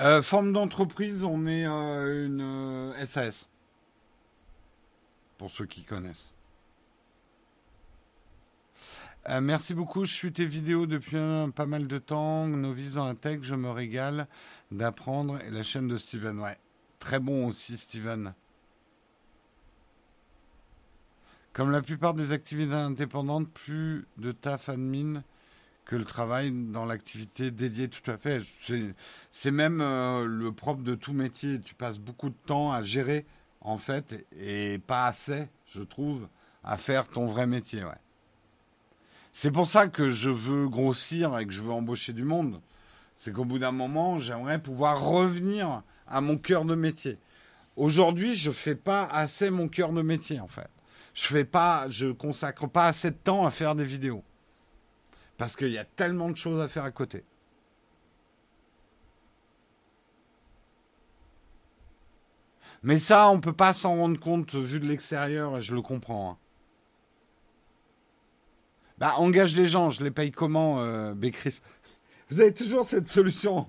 [0.00, 3.48] Euh, forme d'entreprise, on est euh, une euh, SAS.
[5.38, 6.34] Pour ceux qui connaissent.
[9.28, 10.04] Euh, merci beaucoup.
[10.04, 11.16] Je suis tes vidéos depuis
[11.54, 12.46] pas mal de temps.
[12.48, 14.26] Novice dans la tech, je me régale
[14.70, 15.38] d'apprendre.
[15.46, 16.58] Et la chaîne de Steven, ouais.
[16.98, 18.34] Très bon aussi, Steven.
[21.52, 25.22] Comme la plupart des activités indépendantes, plus de taf admin
[25.84, 28.40] que le travail dans l'activité dédiée, tout à fait.
[29.30, 31.60] C'est même euh, le propre de tout métier.
[31.60, 33.26] Tu passes beaucoup de temps à gérer,
[33.60, 36.28] en fait, et pas assez, je trouve,
[36.64, 37.90] à faire ton vrai métier, ouais.
[39.32, 42.60] C'est pour ça que je veux grossir et que je veux embaucher du monde.
[43.16, 47.18] C'est qu'au bout d'un moment, j'aimerais pouvoir revenir à mon cœur de métier.
[47.76, 50.68] Aujourd'hui, je fais pas assez mon cœur de métier en fait.
[51.14, 54.22] Je fais pas, je consacre pas assez de temps à faire des vidéos
[55.38, 57.24] parce qu'il y a tellement de choses à faire à côté.
[62.82, 66.32] Mais ça, on peut pas s'en rendre compte vu de l'extérieur et je le comprends.
[66.32, 66.41] hein.
[68.98, 71.60] Bah, engage les gens, je les paye comment, euh, Bécris
[72.30, 73.66] Vous avez toujours cette solution.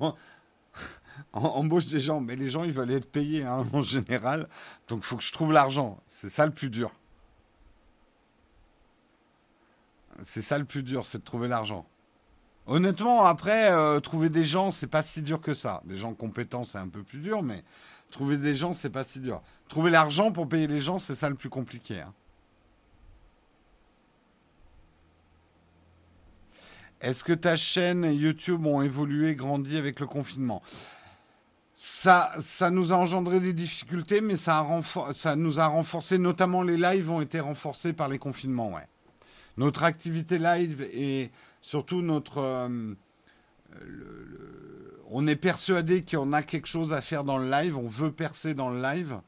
[1.33, 4.47] embauche des gens, mais les gens, ils veulent être payés hein, en général.
[4.87, 5.99] Donc, il faut que je trouve l'argent.
[6.21, 6.91] C'est ça le plus dur.
[10.21, 11.85] C'est ça le plus dur, c'est de trouver l'argent.
[12.65, 15.81] Honnêtement, après, euh, trouver des gens, c'est pas si dur que ça.
[15.85, 17.63] Des gens compétents, c'est un peu plus dur, mais
[18.11, 19.41] trouver des gens, c'est pas si dur.
[19.67, 21.99] Trouver l'argent pour payer les gens, c'est ça le plus compliqué.
[22.01, 22.13] hein.
[27.03, 30.63] Est-ce que ta chaîne et YouTube ont évolué, grandi avec le confinement?
[31.75, 36.63] Ça, ça nous a engendré des difficultés, mais ça, a ça nous a renforcé, notamment
[36.63, 38.87] les lives ont été renforcés par les confinements, ouais.
[39.57, 41.29] Notre activité live et
[41.61, 42.37] surtout notre...
[42.39, 42.95] euh,
[45.11, 48.53] on est persuadé qu'on a quelque chose à faire dans le live, on veut percer
[48.53, 49.19] dans le live.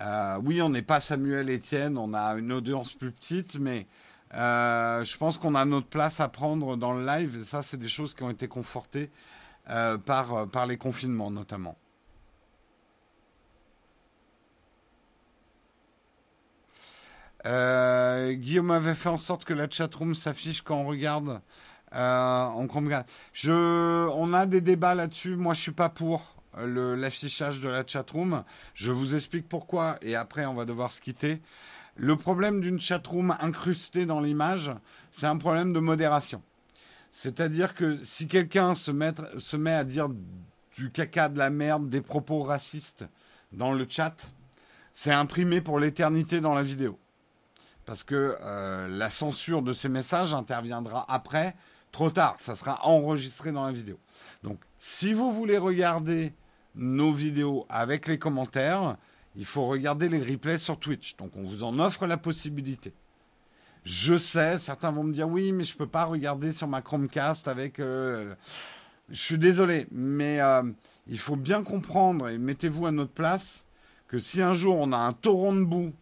[0.00, 3.88] Euh, oui, on n'est pas Samuel Etienne, on a une audience plus petite, mais
[4.34, 7.38] euh, je pense qu'on a notre place à prendre dans le live.
[7.40, 9.10] Et ça, c'est des choses qui ont été confortées
[9.68, 11.76] euh, par, par les confinements, notamment.
[17.46, 21.40] Euh, Guillaume avait fait en sorte que la chatroom s'affiche quand on regarde
[21.92, 22.46] Euh,
[24.14, 25.36] on a des débats là-dessus.
[25.36, 28.44] Moi, je suis pas pour l'affichage de la chatroom.
[28.74, 31.40] Je vous explique pourquoi et après, on va devoir se quitter.
[32.02, 34.72] Le problème d'une chatroom incrustée dans l'image,
[35.10, 36.42] c'est un problème de modération.
[37.12, 40.08] C'est-à-dire que si quelqu'un se met, à dire
[40.74, 43.06] du caca, de la merde, des propos racistes
[43.52, 44.32] dans le chat,
[44.94, 46.98] c'est imprimé pour l'éternité dans la vidéo.
[47.84, 51.54] Parce que euh, la censure de ces messages interviendra après,
[51.92, 53.98] trop tard, ça sera enregistré dans la vidéo.
[54.42, 56.32] Donc si vous voulez regarder
[56.76, 58.96] nos vidéos avec les commentaires,
[59.36, 61.16] il faut regarder les replays sur Twitch.
[61.16, 62.92] Donc on vous en offre la possibilité.
[63.84, 66.82] Je sais, certains vont me dire oui, mais je ne peux pas regarder sur ma
[66.82, 67.80] Chromecast avec.
[67.80, 68.34] Euh,
[69.08, 70.62] je suis désolé, mais euh,
[71.06, 73.64] il faut bien comprendre et mettez-vous à notre place
[74.06, 75.92] que si un jour on a un torrent de boue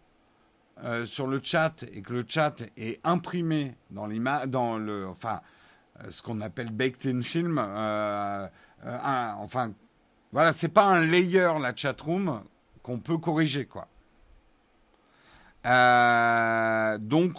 [0.85, 5.41] euh, sur le chat et que le chat est imprimé dans l'image, dans le, enfin,
[6.11, 7.59] ce qu'on appelle baked in film,
[8.85, 9.73] enfin,
[10.33, 12.43] voilà, c'est pas un layer la chatroom
[12.97, 13.89] peut corriger, quoi.
[16.99, 17.35] donc,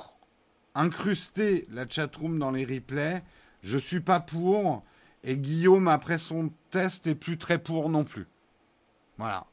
[0.76, 3.24] incruster la chatroom dans les replays,
[3.64, 4.84] je suis pas pour.
[5.24, 8.28] Et Guillaume, après son test, est plus très pour non plus.
[9.18, 9.46] Voilà.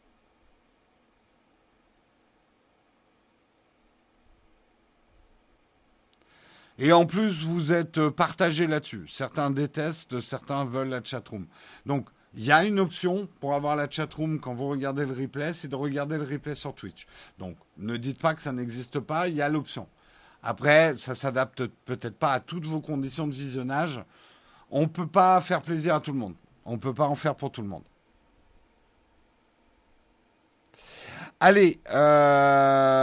[6.79, 9.07] Et en plus, vous êtes partagé là-dessus.
[9.09, 11.47] Certains détestent, certains veulent la chatroom.
[11.87, 15.55] Donc, il y a une option pour avoir la chatroom quand vous regardez le replay,
[15.55, 17.07] c'est de regarder le replay sur Twitch.
[17.39, 19.89] Donc, ne dites pas que ça n'existe pas, il y a l'option.
[20.43, 24.05] Après, ça s'adapte peut-être pas à toutes vos conditions de visionnage.
[24.71, 26.35] On ne peut pas faire plaisir à tout le monde.
[26.67, 27.85] On ne peut pas en faire pour tout le monde.
[31.41, 33.01] Allez, euh,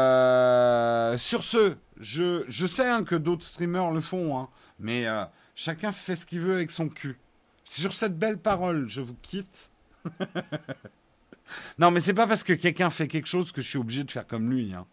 [1.17, 4.49] sur ce, je, sais hein, que d'autres streamers le font, hein,
[4.79, 7.17] mais euh, chacun fait ce qu'il veut avec son cul.
[7.63, 9.71] Sur cette belle parole, je vous quitte.
[11.79, 14.11] non, mais c'est pas parce que quelqu'un fait quelque chose que je suis obligé de
[14.11, 14.73] faire comme lui.
[14.73, 14.85] Hein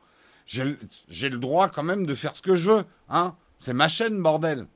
[0.51, 2.85] j'ai le droit quand même de faire ce que je veux.
[3.09, 4.67] Hein C'est ma chaîne, bordel.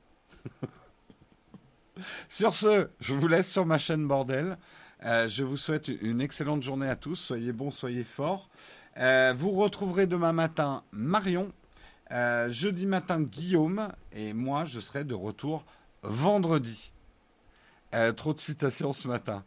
[2.29, 4.57] sur ce, je vous laisse sur ma chaîne, bordel.
[5.03, 7.15] Euh, je vous souhaite une excellente journée à tous.
[7.15, 8.49] Soyez bons, soyez forts.
[8.97, 11.51] Euh, vous retrouverez demain matin Marion,
[12.11, 15.65] euh, jeudi matin Guillaume, et moi, je serai de retour
[16.01, 16.93] vendredi.
[18.15, 19.43] Trop de citations ce matin.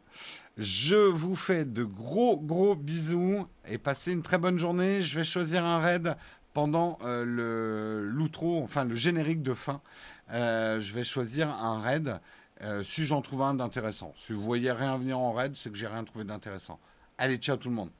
[0.59, 5.03] Je vous fais de gros gros bisous et passez une très bonne journée.
[5.03, 6.17] Je vais choisir un raid
[6.53, 9.81] pendant euh, le l'outro, enfin le générique de fin.
[10.33, 12.19] Euh, je vais choisir un raid
[12.65, 14.13] euh, si j'en trouve un d'intéressant.
[14.17, 16.81] Si vous voyez rien venir en raid, c'est que j'ai rien trouvé d'intéressant.
[17.17, 17.91] Allez, ciao tout le monde.